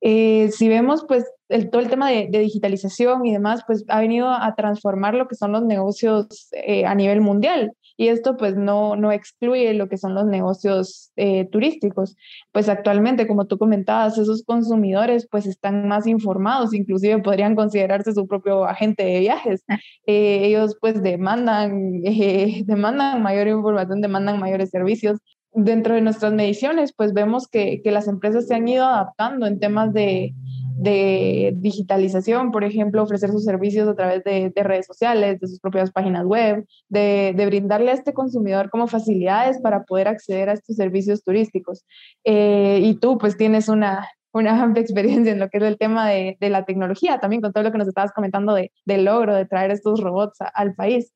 Eh, 0.00 0.50
si 0.52 0.68
vemos, 0.68 1.04
pues, 1.06 1.24
el, 1.48 1.70
todo 1.70 1.82
el 1.82 1.90
tema 1.90 2.08
de, 2.10 2.28
de, 2.30 2.38
digitalización 2.38 3.26
y 3.26 3.32
demás, 3.32 3.62
pues 3.66 3.84
ha 3.88 4.00
venido 4.00 4.28
a 4.30 4.54
transformar 4.54 5.14
lo 5.14 5.28
que 5.28 5.34
son 5.34 5.52
los 5.52 5.64
negocios 5.64 6.48
eh, 6.52 6.86
a 6.86 6.94
nivel 6.94 7.20
mundial. 7.20 7.72
Y 8.00 8.08
esto, 8.08 8.38
pues, 8.38 8.56
no, 8.56 8.96
no 8.96 9.12
excluye 9.12 9.74
lo 9.74 9.90
que 9.90 9.98
son 9.98 10.14
los 10.14 10.24
negocios 10.24 11.12
eh, 11.16 11.44
turísticos. 11.52 12.16
Pues 12.50 12.70
actualmente, 12.70 13.26
como 13.26 13.46
tú 13.46 13.58
comentabas, 13.58 14.16
esos 14.16 14.42
consumidores, 14.42 15.28
pues, 15.30 15.44
están 15.44 15.86
más 15.86 16.06
informados, 16.06 16.72
inclusive 16.72 17.20
podrían 17.20 17.54
considerarse 17.54 18.14
su 18.14 18.26
propio 18.26 18.64
agente 18.64 19.04
de 19.04 19.20
viajes. 19.20 19.64
Ah. 19.68 19.78
Eh, 20.06 20.46
ellos, 20.46 20.78
pues, 20.80 21.02
demandan, 21.02 22.00
demandan 22.64 23.22
mayor 23.22 23.48
información, 23.48 24.00
demandan 24.00 24.40
mayores 24.40 24.70
servicios 24.70 25.18
dentro 25.52 25.94
de 25.94 26.00
nuestras 26.00 26.32
mediciones, 26.32 26.92
pues 26.96 27.12
vemos 27.12 27.48
que, 27.48 27.80
que, 27.82 27.90
las 27.90 28.08
empresas 28.08 28.46
se 28.46 28.54
han 28.54 28.68
ido 28.68 28.84
adaptando 28.84 29.46
en 29.46 29.58
temas 29.58 29.92
de, 29.92 30.34
de 30.76 31.52
digitalización, 31.56 32.52
por 32.52 32.64
ejemplo, 32.64 33.02
ofrecer 33.02 33.30
sus 33.30 33.44
servicios 33.44 33.86
a 33.86 33.94
través 33.94 34.24
de, 34.24 34.50
de 34.54 34.62
redes 34.62 34.86
sociales, 34.86 35.38
de 35.38 35.46
sus 35.46 35.60
propias 35.60 35.90
páginas 35.90 36.24
web, 36.24 36.64
de, 36.88 37.34
de, 37.36 37.46
brindarle 37.46 37.90
a 37.90 37.94
este 37.94 38.14
consumidor 38.14 38.70
como 38.70 38.86
facilidades 38.86 39.60
para 39.60 39.84
poder 39.84 40.08
acceder 40.08 40.48
a 40.48 40.54
estos 40.54 40.76
servicios 40.76 41.22
turísticos. 41.22 41.84
Eh, 42.24 42.80
y 42.82 42.94
tú 42.94 43.18
pues 43.18 43.36
tienes 43.36 43.68
una, 43.68 44.08
una 44.32 44.62
amplia 44.62 44.82
experiencia 44.82 45.32
en 45.32 45.40
lo 45.40 45.50
que 45.50 45.58
es 45.58 45.64
el 45.64 45.76
tema 45.76 46.08
de, 46.08 46.38
de, 46.40 46.48
la 46.48 46.64
tecnología, 46.64 47.18
también 47.18 47.42
con 47.42 47.52
todo 47.52 47.64
lo 47.64 47.72
que 47.72 47.78
nos 47.78 47.88
estabas 47.88 48.12
comentando 48.12 48.54
de, 48.54 48.72
del 48.86 49.04
logro 49.04 49.34
de 49.34 49.44
traer 49.44 49.72
estos 49.72 50.00
robots 50.00 50.38
al 50.54 50.74
país 50.74 51.12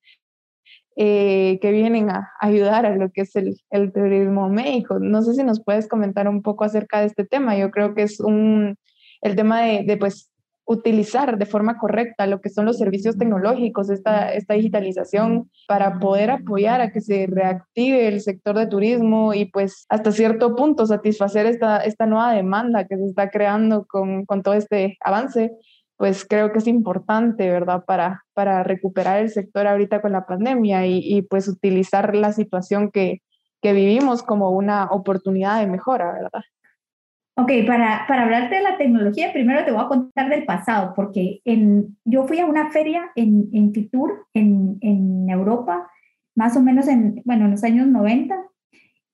eh, 0.97 1.59
que 1.61 1.73
vienen 1.73 2.11
a 2.11 2.33
ayudar 2.41 2.87
a 2.87 2.97
lo 2.97 3.11
que 3.11 3.23
es 3.23 3.35
el, 3.37 3.57
el, 3.71 3.93
turismo 3.93 4.49
médico. 4.49 4.99
No 5.01 5.23
sé 5.23 5.35
si 5.35 5.43
nos 5.43 5.63
puedes 5.63 5.89
comentar 5.89 6.29
un 6.29 6.43
poco 6.43 6.65
acerca 6.65 7.01
de 7.01 7.07
este 7.07 7.25
tema. 7.25 7.57
Yo 7.57 7.71
creo 7.71 7.95
que 7.95 8.03
es 8.03 8.21
un, 8.21 8.77
el 9.21 9.37
tema 9.37 9.63
de, 9.63 9.85
de 9.85 9.97
pues, 9.97 10.31
utilizar 10.67 11.37
de 11.37 11.47
forma 11.47 11.79
correcta 11.79 12.27
lo 12.27 12.41
que 12.41 12.49
son 12.49 12.65
los 12.65 12.79
servicios 12.79 13.19
tecnológicos, 13.19 13.91
esta, 13.91 14.33
esta 14.33 14.55
digitalización, 14.55 15.51
para 15.69 15.99
poder 15.99 16.31
apoyar 16.31 16.81
a 16.81 16.91
que 16.91 17.01
se 17.01 17.27
reactive 17.27 18.09
el 18.09 18.21
sector 18.21 18.57
de 18.57 18.67
turismo 18.67 19.35
y 19.35 19.47
pues 19.47 19.85
hasta 19.89 20.13
cierto 20.13 20.57
punto 20.57 20.87
satisfacer 20.87 21.47
esta, 21.47 21.79
esta 21.79 22.07
nueva 22.07 22.33
demanda 22.33 22.87
que 22.87 22.97
se 22.97 23.05
está 23.05 23.31
creando 23.31 23.85
con, 23.87 24.25
con 24.25 24.43
todo 24.43 24.55
este 24.55 24.97
avance 25.01 25.53
pues 25.97 26.27
creo 26.29 26.53
que 26.53 26.59
es 26.59 26.67
importante, 26.67 27.51
¿verdad? 27.51 27.85
Para, 27.85 28.25
para 28.35 28.63
recuperar 28.63 29.21
el 29.21 29.31
sector 29.31 29.67
ahorita 29.67 30.01
con 30.01 30.13
la 30.13 30.27
pandemia 30.27 30.87
y, 30.87 30.99
y 30.99 31.23
pues 31.23 31.49
utilizar 31.49 32.15
la 32.15 32.33
situación 32.33 32.91
que, 32.91 33.23
que 33.63 33.73
vivimos 33.73 34.23
como 34.23 34.51
una 34.51 34.87
oportunidad 34.91 35.61
de 35.61 35.67
mejora, 35.67 36.13
¿verdad? 36.13 36.43
Ok, 37.37 37.51
para, 37.67 38.05
para 38.07 38.25
hablarte 38.25 38.57
de 38.57 38.63
la 38.63 38.77
tecnología, 38.77 39.33
primero 39.33 39.65
te 39.65 39.73
voy 39.73 39.85
a 39.85 39.89
contar 39.89 40.29
del 40.29 40.45
pasado, 40.45 40.93
porque 40.95 41.41
en, 41.45 41.97
yo 42.05 42.25
fui 42.29 42.39
a 42.39 42.47
una 42.47 42.71
feria 42.71 43.11
en, 43.17 43.49
en 43.53 43.73
Fitur, 43.73 44.27
en, 44.35 44.79
en 44.83 45.29
Europa, 45.29 45.91
más 46.37 46.57
o 46.57 46.61
menos 46.61 46.87
en, 46.87 47.23
bueno, 47.25 47.47
en 47.47 47.53
los 47.53 47.65
años 47.65 47.89
90, 47.89 48.37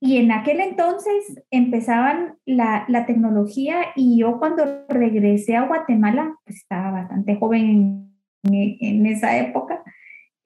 y 0.01 0.17
en 0.17 0.33
aquel 0.33 0.61
entonces 0.61 1.43
empezaban 1.51 2.39
la, 2.47 2.87
la, 2.89 3.05
tecnología 3.05 3.89
y 3.95 4.19
yo 4.19 4.39
cuando 4.39 4.87
regresé 4.89 5.57
a 5.57 5.67
Guatemala, 5.67 6.37
pues 6.45 6.57
estaba 6.57 6.91
bastante 6.91 7.37
joven 7.37 8.11
en, 8.45 8.77
en 8.81 9.07
esa 9.07 9.37
época, 9.37 9.83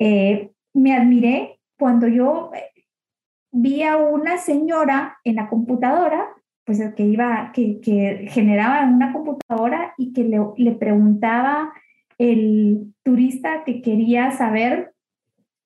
eh, 0.00 0.50
me 0.74 0.92
admiré 0.92 1.60
cuando 1.78 2.08
yo 2.08 2.50
vi 3.52 3.84
a 3.84 3.96
una 3.96 4.38
señora 4.38 5.18
en 5.22 5.36
la 5.36 5.48
computadora 5.48 6.28
pues 6.64 6.82
que 6.96 7.04
iba, 7.04 7.52
que, 7.52 7.80
que 7.80 8.26
generaba 8.30 8.86
una 8.86 9.12
computadora 9.12 9.94
y 9.98 10.12
que 10.12 10.24
le, 10.24 10.38
le 10.56 10.72
preguntaba 10.72 11.72
el 12.18 12.94
turista 13.02 13.64
que 13.64 13.82
quería 13.82 14.30
saber 14.30 14.94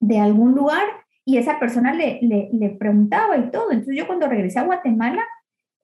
de 0.00 0.18
algún 0.18 0.54
lugar 0.54 0.82
y 1.28 1.36
esa 1.36 1.58
persona 1.58 1.92
le, 1.92 2.20
le, 2.22 2.48
le, 2.52 2.70
preguntaba 2.70 3.36
y 3.36 3.50
todo. 3.50 3.70
Entonces 3.70 3.94
yo 3.94 4.06
cuando 4.06 4.26
regresé 4.28 4.60
a 4.60 4.64
Guatemala, 4.64 5.22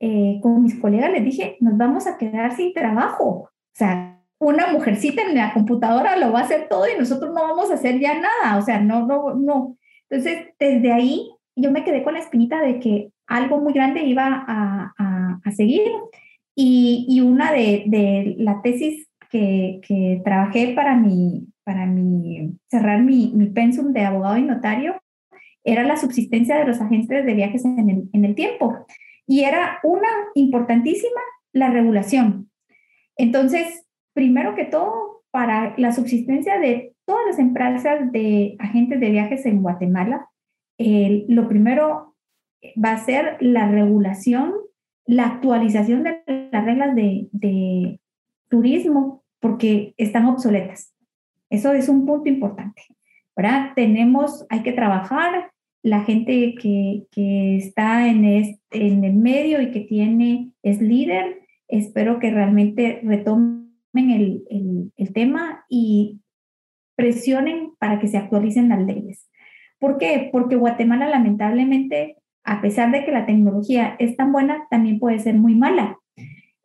eh, 0.00 0.38
con 0.40 0.62
mis 0.62 0.80
colegas 0.80 1.12
les 1.12 1.22
dije, 1.22 1.58
nos 1.60 1.76
vamos 1.76 2.06
a 2.06 2.16
quedar 2.16 2.56
sin 2.56 2.72
trabajo. 2.72 3.26
O 3.26 3.50
sea, 3.74 4.22
una 4.38 4.68
mujercita 4.68 5.20
en 5.20 5.34
la 5.34 5.52
computadora 5.52 6.16
lo 6.16 6.32
va 6.32 6.40
a 6.40 6.44
hacer 6.44 6.66
todo 6.70 6.86
y 6.88 6.98
nosotros 6.98 7.34
no 7.34 7.42
vamos 7.42 7.70
a 7.70 7.74
hacer 7.74 8.00
ya 8.00 8.14
nada. 8.14 8.56
O 8.56 8.62
sea, 8.62 8.80
no, 8.80 9.06
no, 9.06 9.34
no. 9.34 9.76
Entonces, 10.08 10.46
desde 10.58 10.90
ahí 10.90 11.28
yo 11.54 11.70
me 11.70 11.84
quedé 11.84 12.02
con 12.02 12.14
la 12.14 12.20
espinita 12.20 12.62
de 12.62 12.80
que 12.80 13.10
algo 13.26 13.60
muy 13.60 13.74
grande 13.74 14.02
iba 14.02 14.46
a, 14.48 14.94
a, 14.96 15.40
a 15.44 15.50
seguir. 15.52 15.92
Y, 16.56 17.04
y, 17.06 17.20
una 17.20 17.52
de, 17.52 17.84
de 17.86 18.34
la 18.38 18.62
tesis 18.62 19.10
que, 19.28 19.82
que, 19.86 20.22
trabajé 20.24 20.68
para, 20.68 20.96
mi, 20.96 21.48
para 21.64 21.84
mi, 21.84 22.56
cerrar 22.70 23.02
mi, 23.02 23.30
mi 23.34 23.50
pensum 23.50 23.92
de 23.92 24.06
abogado 24.06 24.38
y 24.38 24.42
notario 24.42 25.03
era 25.64 25.82
la 25.82 25.96
subsistencia 25.96 26.58
de 26.58 26.66
los 26.66 26.80
agentes 26.80 27.24
de 27.24 27.34
viajes 27.34 27.64
en 27.64 28.08
el, 28.12 28.34
tiempo. 28.34 28.86
Y 29.26 29.44
era 29.44 29.78
una 29.82 30.08
importantísima, 30.34 31.20
la 31.52 31.70
regulación. 31.70 32.50
Entonces, 33.16 33.86
primero 34.12 34.54
que 34.54 34.66
todo, 34.66 35.22
para 35.30 35.74
la 35.78 35.92
subsistencia 35.92 36.58
de 36.58 36.94
todas 37.06 37.26
las 37.26 37.38
empresas 37.38 38.12
de 38.12 38.56
agentes 38.58 39.00
de 39.00 39.10
viajes 39.10 39.46
en 39.46 39.62
Guatemala, 39.62 40.28
lo 40.78 41.48
primero 41.48 42.14
va 42.82 42.92
a 42.92 43.04
ser 43.04 43.38
la 43.40 43.68
regulación, 43.68 44.52
la 45.06 45.26
actualización 45.26 46.04
de 46.04 46.48
las 46.52 46.64
reglas 46.64 46.94
de, 46.94 47.28
de 47.32 48.00
turismo, 48.48 49.24
porque 49.40 49.94
están 49.96 50.26
obsoletas. 50.26 50.94
Eso 51.50 51.72
es 51.72 51.88
un 51.88 52.06
punto 52.06 52.28
importante. 52.28 52.82
¿verdad? 53.36 53.72
Tenemos, 53.74 54.46
hay 54.48 54.62
que 54.62 54.72
trabajar 54.72 55.50
la 55.84 56.00
gente 56.00 56.54
que, 56.54 57.04
que 57.12 57.56
está 57.58 58.08
en, 58.08 58.24
en 58.24 59.04
el 59.04 59.14
medio 59.14 59.60
y 59.60 59.70
que 59.70 59.80
tiene, 59.80 60.50
es 60.62 60.80
líder, 60.80 61.42
espero 61.68 62.18
que 62.18 62.30
realmente 62.30 63.00
retomen 63.04 63.68
el, 63.94 64.44
el, 64.48 64.92
el 64.96 65.12
tema 65.12 65.66
y 65.68 66.22
presionen 66.96 67.72
para 67.78 68.00
que 68.00 68.08
se 68.08 68.16
actualicen 68.16 68.70
las 68.70 68.82
leyes. 68.82 69.28
¿Por 69.78 69.98
qué? 69.98 70.30
Porque 70.32 70.56
Guatemala 70.56 71.06
lamentablemente, 71.06 72.16
a 72.44 72.62
pesar 72.62 72.90
de 72.90 73.04
que 73.04 73.12
la 73.12 73.26
tecnología 73.26 73.94
es 73.98 74.16
tan 74.16 74.32
buena, 74.32 74.66
también 74.70 74.98
puede 74.98 75.18
ser 75.18 75.34
muy 75.34 75.54
mala. 75.54 75.98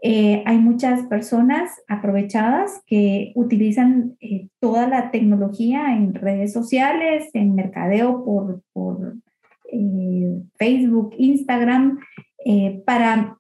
Eh, 0.02 0.44
hay 0.46 0.58
muchas 0.58 1.06
personas 1.08 1.82
aprovechadas 1.90 2.82
que 2.86 3.34
utilizan 3.36 4.16
eh, 4.22 4.48
toda 4.60 4.88
la 4.88 5.12
tecnología 5.12 5.94
en 5.96 6.14
redes 6.14 6.54
sociales, 6.54 7.30
en 7.34 7.54
mercadeo 7.54 8.24
por, 8.24 8.62
por 8.72 9.16
eh, 9.72 10.42
Facebook, 10.58 11.16
Instagram, 11.18 12.00
para 12.86 13.38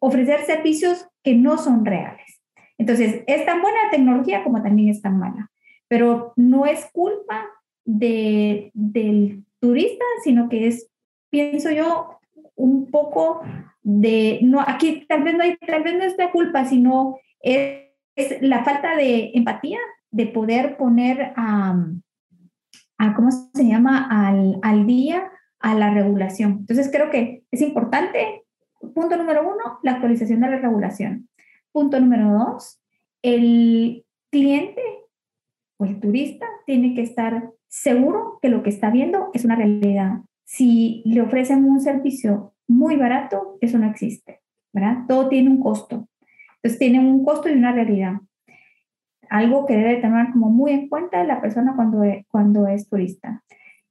ofrecer 0.00 0.40
servicios 0.40 1.06
que 1.22 1.34
no 1.34 1.56
son 1.56 1.86
reales. 1.86 2.42
Entonces, 2.76 3.22
es 3.26 3.46
tan 3.46 3.62
buena 3.62 3.84
la 3.84 3.90
tecnología 3.90 4.42
como 4.42 4.60
también 4.60 4.88
es 4.88 5.00
tan 5.00 5.18
mala, 5.18 5.50
pero 5.86 6.32
no 6.36 6.66
es 6.66 6.84
culpa 6.92 7.46
de, 7.84 8.70
del 8.74 9.44
turista, 9.60 10.04
sino 10.24 10.48
que 10.48 10.66
es, 10.66 10.90
pienso 11.30 11.70
yo, 11.70 12.18
un 12.56 12.90
poco 12.90 13.42
de, 13.82 14.40
no, 14.42 14.60
aquí 14.60 15.06
tal 15.08 15.22
vez 15.22 15.34
no 15.34 15.42
hay, 15.42 15.56
tal 15.56 15.82
vez 15.82 15.94
no 15.94 16.04
es 16.04 16.16
la 16.18 16.30
culpa, 16.30 16.64
sino 16.64 17.18
es, 17.40 17.86
la 18.40 18.64
falta 18.64 18.96
de 18.96 19.30
empatía, 19.34 19.78
de 20.10 20.26
poder 20.26 20.76
poner 20.76 21.32
a, 21.36 21.76
a 22.98 23.14
¿cómo 23.14 23.30
se 23.30 23.66
llama?, 23.66 24.06
al, 24.10 24.58
al 24.62 24.86
día 24.86 25.30
a 25.60 25.74
la 25.74 25.92
regulación. 25.92 26.58
Entonces 26.60 26.90
creo 26.92 27.10
que 27.10 27.44
es 27.50 27.60
importante, 27.62 28.44
punto 28.94 29.16
número 29.16 29.42
uno, 29.42 29.78
la 29.82 29.92
actualización 29.92 30.40
de 30.40 30.50
la 30.50 30.58
regulación. 30.58 31.28
Punto 31.72 32.00
número 32.00 32.30
dos, 32.30 32.82
el 33.22 34.04
cliente 34.30 34.82
o 35.78 35.84
el 35.84 36.00
turista 36.00 36.46
tiene 36.66 36.94
que 36.94 37.02
estar 37.02 37.50
seguro 37.68 38.38
que 38.42 38.48
lo 38.48 38.62
que 38.62 38.70
está 38.70 38.90
viendo 38.90 39.30
es 39.32 39.44
una 39.44 39.56
realidad. 39.56 40.20
Si 40.44 41.02
le 41.06 41.22
ofrecen 41.22 41.64
un 41.64 41.80
servicio 41.80 42.49
muy 42.70 42.96
barato, 42.96 43.58
eso 43.60 43.78
no 43.78 43.90
existe, 43.90 44.40
¿verdad? 44.72 45.04
Todo 45.08 45.28
tiene 45.28 45.50
un 45.50 45.60
costo. 45.60 46.08
Entonces 46.56 46.78
tiene 46.78 47.00
un 47.00 47.24
costo 47.24 47.48
y 47.48 47.52
una 47.52 47.72
realidad. 47.72 48.20
Algo 49.28 49.66
que 49.66 49.76
debe 49.76 49.96
tener 49.96 50.30
como 50.32 50.50
muy 50.50 50.72
en 50.72 50.88
cuenta 50.88 51.24
la 51.24 51.40
persona 51.40 51.74
cuando, 51.74 52.04
es, 52.04 52.24
cuando 52.28 52.68
es 52.68 52.88
turista. 52.88 53.42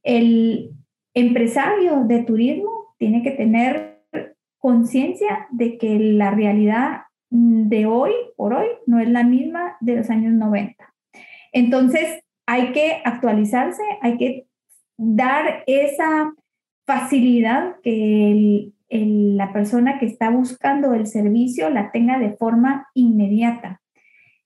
El 0.01 0.71
empresario 1.13 2.05
de 2.05 2.23
turismo 2.23 2.95
tiene 2.97 3.21
que 3.21 3.31
tener 3.31 4.01
conciencia 4.59 5.47
de 5.51 5.77
que 5.77 5.99
la 5.99 6.31
realidad 6.31 7.03
de 7.29 7.85
hoy 7.85 8.11
por 8.37 8.53
hoy 8.53 8.67
no 8.85 8.99
es 8.99 9.09
la 9.09 9.23
misma 9.23 9.75
de 9.81 9.97
los 9.97 10.09
años 10.09 10.33
90. 10.33 10.93
Entonces, 11.51 12.21
hay 12.45 12.71
que 12.71 13.01
actualizarse, 13.03 13.83
hay 14.01 14.17
que 14.17 14.47
dar 14.97 15.63
esa 15.67 16.33
facilidad 16.89 17.75
que 17.83 18.71
la 18.89 19.53
persona 19.53 19.99
que 19.99 20.07
está 20.07 20.31
buscando 20.31 20.95
el 20.95 21.05
servicio 21.05 21.69
la 21.69 21.91
tenga 21.91 22.17
de 22.17 22.35
forma 22.35 22.87
inmediata, 22.95 23.79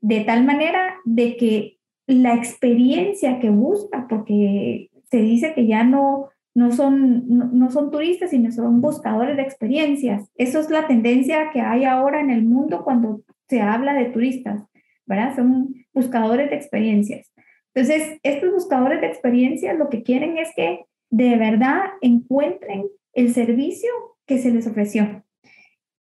de 0.02 0.26
tal 0.26 0.44
manera 0.44 0.96
de 1.06 1.38
que 1.38 1.78
la 2.06 2.34
experiencia 2.34 3.40
que 3.40 3.50
busca, 3.50 4.08
porque 4.10 4.90
se 5.10 5.22
dice 5.22 5.54
que 5.54 5.68
ya 5.68 5.86
no, 5.86 6.28
no, 6.54 6.74
son, 6.74 7.24
no, 7.30 7.72
son 7.72 7.92
turistas, 7.92 8.32
sino 8.32 8.52
son 8.52 8.82
buscadores 8.82 9.38
de 9.38 9.44
experiencias. 9.44 10.30
Eso 10.36 10.60
es 10.60 10.70
la 10.70 10.86
tendencia 10.86 11.50
que 11.54 11.62
hay 11.62 11.86
ahora 11.86 12.20
en 12.20 12.30
el 12.30 12.44
mundo 12.44 12.84
cuando 12.84 13.22
se 13.48 13.62
habla 13.62 13.94
de 13.94 14.08
turistas, 14.08 14.66
¿verdad? 15.06 15.34
Son 15.34 15.74
buscadores 15.94 16.50
de 16.50 16.58
experiencias. 16.58 17.32
Entonces, 17.74 18.20
estos 18.22 18.52
buscadores 18.52 19.00
de 19.00 19.08
experiencias 19.08 19.78
lo 19.78 19.88
que 19.88 20.04
quieren 20.04 20.38
es 20.38 20.50
que 20.58 20.82
de 21.14 21.38
verdad 21.38 21.84
encuentren 22.02 22.88
el 23.14 23.36
servicio 23.36 23.92
que 24.26 24.40
se 24.40 24.50
les 24.50 24.66
ofreció 24.66 25.24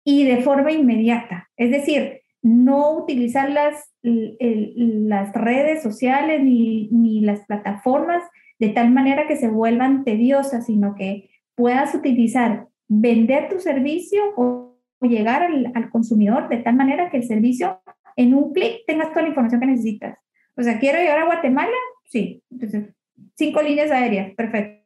y 0.05 0.25
de 0.25 0.39
forma 0.39 0.73
inmediata. 0.73 1.51
Es 1.59 1.71
decir, 1.71 2.23
no 2.41 2.97
utilizar 2.97 3.51
las, 3.51 3.93
las 4.03 5.35
redes 5.35 5.83
sociales 5.83 6.43
ni, 6.43 6.89
ni 6.89 7.21
las 7.21 7.45
plataformas 7.45 8.23
de 8.59 8.71
tal 8.71 8.91
manera 8.91 9.29
que 9.29 9.37
se 9.37 9.49
vuelvan 9.49 10.05
tediosas, 10.05 10.65
sino 10.65 10.95
que 10.95 11.29
puedas 11.55 11.95
utilizar, 11.95 12.69
vender 12.89 13.51
tu 13.51 13.61
servicio 13.61 14.23
o 14.39 14.79
llegar 15.03 15.43
al, 15.43 15.73
al 15.75 15.91
consumidor 15.91 16.49
de 16.49 16.57
tal 16.57 16.75
manera 16.75 17.11
que 17.11 17.19
el 17.19 17.25
servicio 17.25 17.83
en 18.17 18.33
un 18.33 18.55
clic 18.55 18.87
tengas 18.87 19.11
toda 19.11 19.23
la 19.23 19.29
información 19.29 19.61
que 19.61 19.67
necesitas. 19.67 20.19
O 20.57 20.63
sea, 20.63 20.79
quiero 20.79 20.99
llegar 20.99 21.19
a 21.19 21.27
Guatemala, 21.27 21.77
sí. 22.07 22.43
Entonces, 22.51 22.95
cinco 23.37 23.61
líneas 23.61 23.91
aéreas, 23.91 24.35
perfecto 24.35 24.82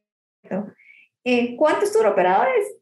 eh, 1.24 1.56
¿Cuántos 1.56 1.94
operadores? 1.96 2.76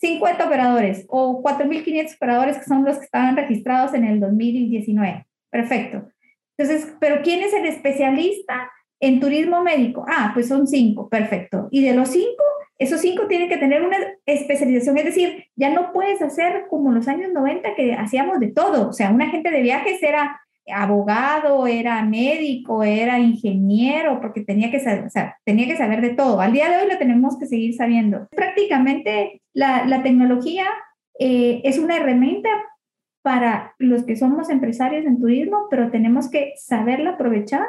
50 0.00 0.46
operadores 0.46 1.04
o 1.08 1.42
4.500 1.42 2.16
operadores 2.16 2.58
que 2.58 2.64
son 2.64 2.84
los 2.84 2.98
que 2.98 3.04
estaban 3.04 3.36
registrados 3.36 3.94
en 3.94 4.04
el 4.04 4.18
2019. 4.18 5.26
Perfecto. 5.50 6.08
Entonces, 6.56 6.94
¿pero 7.00 7.22
quién 7.22 7.40
es 7.40 7.52
el 7.52 7.66
especialista 7.66 8.70
en 9.00 9.20
turismo 9.20 9.62
médico? 9.62 10.04
Ah, 10.08 10.30
pues 10.32 10.48
son 10.48 10.66
cinco. 10.66 11.08
Perfecto. 11.08 11.68
Y 11.70 11.84
de 11.84 11.94
los 11.94 12.10
cinco, 12.10 12.44
esos 12.78 13.00
cinco 13.00 13.26
tienen 13.26 13.48
que 13.48 13.58
tener 13.58 13.82
una 13.82 13.98
especialización. 14.24 14.96
Es 14.96 15.04
decir, 15.04 15.46
ya 15.56 15.70
no 15.70 15.92
puedes 15.92 16.22
hacer 16.22 16.66
como 16.70 16.92
los 16.92 17.08
años 17.08 17.32
90 17.32 17.74
que 17.74 17.94
hacíamos 17.94 18.40
de 18.40 18.48
todo. 18.48 18.88
O 18.88 18.92
sea, 18.92 19.10
un 19.10 19.20
agente 19.20 19.50
de 19.50 19.62
viajes 19.62 20.02
era 20.02 20.40
abogado, 20.66 21.66
era 21.66 22.02
médico, 22.04 22.82
era 22.82 23.18
ingeniero, 23.18 24.20
porque 24.20 24.42
tenía 24.42 24.70
que 24.70 24.80
saber, 24.80 25.08
tenía 25.44 25.66
que 25.66 25.76
saber 25.76 26.00
de 26.00 26.10
todo. 26.10 26.40
Al 26.40 26.52
día 26.52 26.68
de 26.68 26.76
hoy 26.76 26.90
lo 26.90 26.98
tenemos 26.98 27.38
que 27.38 27.46
seguir 27.46 27.74
sabiendo. 27.74 28.28
Prácticamente 28.30 29.42
la, 29.52 29.84
la 29.86 30.02
tecnología 30.02 30.66
eh, 31.18 31.60
es 31.64 31.78
una 31.78 31.96
herramienta 31.96 32.48
para 33.22 33.74
los 33.78 34.04
que 34.04 34.16
somos 34.16 34.48
empresarios 34.48 35.04
en 35.04 35.20
turismo, 35.20 35.66
pero 35.70 35.90
tenemos 35.90 36.30
que 36.30 36.54
saberla 36.56 37.10
aprovechar 37.10 37.66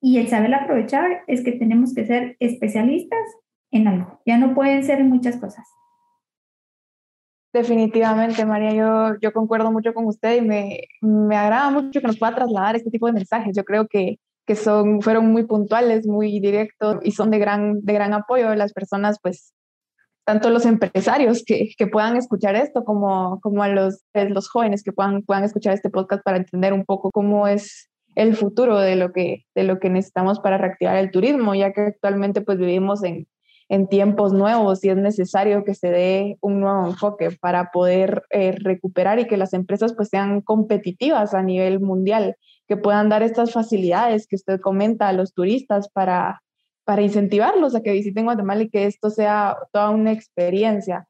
y 0.00 0.18
el 0.18 0.28
saberla 0.28 0.58
aprovechar 0.58 1.22
es 1.26 1.42
que 1.42 1.52
tenemos 1.52 1.94
que 1.94 2.06
ser 2.06 2.36
especialistas 2.38 3.24
en 3.70 3.88
algo. 3.88 4.20
Ya 4.26 4.38
no 4.38 4.54
pueden 4.54 4.84
ser 4.84 5.00
en 5.00 5.08
muchas 5.08 5.36
cosas. 5.38 5.66
Definitivamente, 7.54 8.44
María, 8.44 8.74
yo, 8.74 9.16
yo 9.22 9.32
concuerdo 9.32 9.70
mucho 9.70 9.94
con 9.94 10.06
usted 10.06 10.38
y 10.38 10.40
me, 10.40 10.88
me 11.00 11.36
agrada 11.36 11.70
mucho 11.70 12.00
que 12.00 12.06
nos 12.08 12.18
pueda 12.18 12.34
trasladar 12.34 12.74
este 12.74 12.90
tipo 12.90 13.06
de 13.06 13.12
mensajes. 13.12 13.56
Yo 13.56 13.62
creo 13.62 13.86
que, 13.86 14.18
que 14.44 14.56
son, 14.56 15.00
fueron 15.00 15.30
muy 15.30 15.46
puntuales, 15.46 16.04
muy 16.04 16.40
directos 16.40 16.96
y 17.02 17.12
son 17.12 17.30
de 17.30 17.38
gran, 17.38 17.80
de 17.82 17.92
gran 17.92 18.12
apoyo. 18.12 18.52
Las 18.56 18.72
personas 18.72 19.18
pues 19.22 19.52
tanto 20.24 20.50
los 20.50 20.66
empresarios 20.66 21.44
que, 21.46 21.68
que, 21.78 21.86
puedan 21.86 22.16
escuchar 22.16 22.56
esto 22.56 22.82
como, 22.82 23.38
como 23.40 23.62
a 23.62 23.68
los, 23.68 24.02
los 24.12 24.48
jóvenes 24.48 24.82
que 24.82 24.90
puedan, 24.90 25.22
puedan 25.22 25.44
escuchar 25.44 25.74
este 25.74 25.90
podcast 25.90 26.24
para 26.24 26.38
entender 26.38 26.72
un 26.72 26.84
poco 26.84 27.12
cómo 27.12 27.46
es 27.46 27.88
el 28.16 28.34
futuro 28.34 28.80
de 28.80 28.96
lo 28.96 29.12
que, 29.12 29.44
de 29.54 29.62
lo 29.62 29.78
que 29.78 29.90
necesitamos 29.90 30.40
para 30.40 30.58
reactivar 30.58 30.96
el 30.96 31.12
turismo, 31.12 31.54
ya 31.54 31.72
que 31.72 31.82
actualmente 31.82 32.40
pues 32.40 32.58
vivimos 32.58 33.04
en, 33.04 33.28
en 33.68 33.88
tiempos 33.88 34.32
nuevos 34.32 34.84
y 34.84 34.90
es 34.90 34.96
necesario 34.96 35.64
que 35.64 35.74
se 35.74 35.90
dé 35.90 36.36
un 36.40 36.60
nuevo 36.60 36.86
enfoque 36.86 37.30
para 37.30 37.70
poder 37.70 38.24
eh, 38.30 38.52
recuperar 38.52 39.18
y 39.18 39.26
que 39.26 39.36
las 39.36 39.54
empresas 39.54 39.94
pues 39.94 40.08
sean 40.08 40.40
competitivas 40.42 41.34
a 41.34 41.42
nivel 41.42 41.80
mundial, 41.80 42.36
que 42.68 42.76
puedan 42.76 43.08
dar 43.08 43.22
estas 43.22 43.52
facilidades 43.52 44.26
que 44.26 44.36
usted 44.36 44.60
comenta 44.60 45.08
a 45.08 45.12
los 45.12 45.32
turistas 45.32 45.88
para, 45.88 46.42
para 46.84 47.02
incentivarlos 47.02 47.74
a 47.74 47.82
que 47.82 47.92
visiten 47.92 48.24
Guatemala 48.24 48.62
y 48.62 48.70
que 48.70 48.86
esto 48.86 49.10
sea 49.10 49.56
toda 49.72 49.90
una 49.90 50.12
experiencia. 50.12 51.06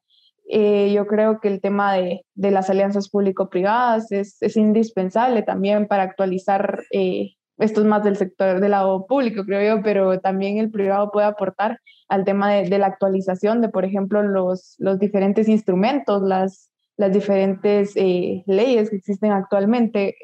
Eh, 0.48 0.92
yo 0.94 1.06
creo 1.06 1.40
que 1.40 1.48
el 1.48 1.60
tema 1.60 1.94
de, 1.94 2.24
de 2.34 2.50
las 2.50 2.68
alianzas 2.68 3.08
público-privadas 3.08 4.12
es, 4.12 4.36
es, 4.42 4.56
indispensable 4.56 5.42
también 5.42 5.88
para 5.88 6.02
actualizar, 6.02 6.84
eh, 6.92 7.32
esto 7.56 7.80
es 7.80 7.86
más 7.86 8.04
del 8.04 8.16
sector 8.16 8.60
del 8.60 8.72
lado 8.72 9.06
público, 9.06 9.44
creo 9.44 9.76
yo, 9.76 9.82
pero 9.82 10.20
también 10.20 10.58
el 10.58 10.70
privado 10.70 11.10
puede 11.10 11.26
aportar 11.26 11.78
al 12.08 12.24
tema 12.24 12.52
de, 12.52 12.68
de 12.68 12.78
la 12.78 12.86
actualización 12.86 13.60
de, 13.60 13.68
por 13.68 13.84
ejemplo, 13.84 14.22
los, 14.22 14.76
los 14.78 14.98
diferentes 14.98 15.48
instrumentos, 15.48 16.22
las, 16.22 16.70
las 16.96 17.12
diferentes 17.12 17.92
eh, 17.96 18.42
leyes 18.46 18.90
que 18.90 18.96
existen 18.96 19.32
actualmente 19.32 20.16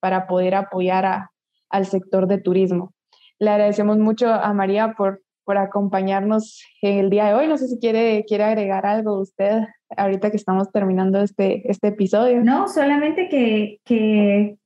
para 0.00 0.26
poder 0.26 0.54
apoyar 0.54 1.06
a, 1.06 1.30
al 1.70 1.86
sector 1.86 2.26
de 2.26 2.38
turismo. 2.38 2.92
Le 3.38 3.50
agradecemos 3.50 3.98
mucho 3.98 4.28
a 4.28 4.52
María 4.52 4.94
por, 4.96 5.22
por 5.44 5.58
acompañarnos 5.58 6.62
el 6.82 7.08
día 7.08 7.26
de 7.26 7.34
hoy. 7.34 7.48
No 7.48 7.56
sé 7.56 7.68
si 7.68 7.78
quiere, 7.78 8.24
quiere 8.26 8.44
agregar 8.44 8.84
algo 8.84 9.20
usted 9.20 9.60
ahorita 9.96 10.30
que 10.30 10.36
estamos 10.36 10.70
terminando 10.72 11.22
este, 11.22 11.62
este 11.70 11.88
episodio. 11.88 12.42
No, 12.44 12.68
solamente 12.68 13.28
que, 13.28 13.80
que 13.84 14.56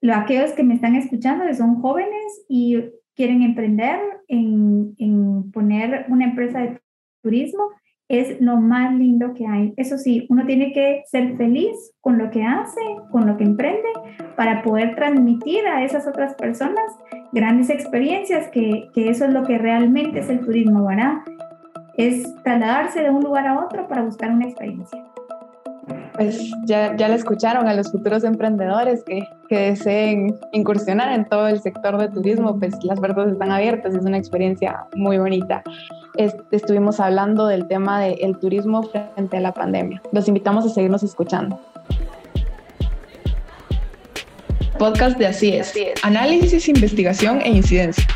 lo, 0.00 0.14
aquellos 0.14 0.52
que 0.52 0.62
me 0.62 0.74
están 0.74 0.94
escuchando 0.96 1.46
que 1.46 1.54
son 1.54 1.80
jóvenes 1.80 2.44
y 2.48 2.84
quieren 3.14 3.42
emprender 3.42 4.00
en, 4.28 4.94
en 4.98 5.50
poner 5.50 6.06
una 6.08 6.24
empresa 6.24 6.60
de 6.60 6.80
turismo, 7.22 7.70
es 8.10 8.40
lo 8.40 8.56
más 8.56 8.92
lindo 8.94 9.34
que 9.34 9.46
hay. 9.46 9.72
Eso 9.76 9.96
sí, 9.96 10.26
uno 10.30 10.44
tiene 10.44 10.72
que 10.72 11.04
ser 11.06 11.36
feliz 11.36 11.92
con 12.00 12.18
lo 12.18 12.30
que 12.30 12.42
hace, 12.42 12.80
con 13.12 13.24
lo 13.24 13.36
que 13.36 13.44
emprende, 13.44 13.88
para 14.36 14.62
poder 14.62 14.96
transmitir 14.96 15.64
a 15.68 15.84
esas 15.84 16.08
otras 16.08 16.34
personas 16.34 16.84
grandes 17.32 17.70
experiencias, 17.70 18.48
que, 18.48 18.88
que 18.94 19.10
eso 19.10 19.26
es 19.26 19.32
lo 19.32 19.44
que 19.44 19.58
realmente 19.58 20.18
es 20.18 20.28
el 20.28 20.40
turismo, 20.40 20.86
¿verdad? 20.86 21.18
Es 21.96 22.34
trasladarse 22.42 23.00
de 23.00 23.10
un 23.10 23.22
lugar 23.22 23.46
a 23.46 23.64
otro 23.64 23.86
para 23.86 24.02
buscar 24.02 24.32
una 24.32 24.46
experiencia. 24.46 25.04
Pues 26.20 26.50
ya, 26.66 26.94
ya 26.96 27.08
le 27.08 27.14
escucharon 27.14 27.66
a 27.66 27.72
los 27.72 27.90
futuros 27.90 28.24
emprendedores 28.24 29.02
que, 29.04 29.26
que 29.48 29.56
deseen 29.56 30.38
incursionar 30.52 31.14
en 31.14 31.24
todo 31.24 31.48
el 31.48 31.62
sector 31.62 31.96
de 31.96 32.08
turismo, 32.08 32.58
pues 32.58 32.74
las 32.84 33.00
puertas 33.00 33.32
están 33.32 33.50
abiertas, 33.50 33.94
es 33.94 34.04
una 34.04 34.18
experiencia 34.18 34.84
muy 34.94 35.16
bonita 35.16 35.62
estuvimos 36.50 37.00
hablando 37.00 37.46
del 37.46 37.66
tema 37.66 38.00
del 38.00 38.36
turismo 38.38 38.82
frente 38.82 39.36
a 39.36 39.40
la 39.40 39.54
pandemia. 39.54 40.02
Los 40.12 40.28
invitamos 40.28 40.66
a 40.66 40.68
seguirnos 40.68 41.02
escuchando. 41.02 41.58
Podcast 44.78 45.18
de 45.18 45.26
Así 45.26 45.52
es. 45.52 45.72
Análisis, 46.02 46.68
investigación 46.68 47.40
e 47.42 47.50
incidencia. 47.50 48.06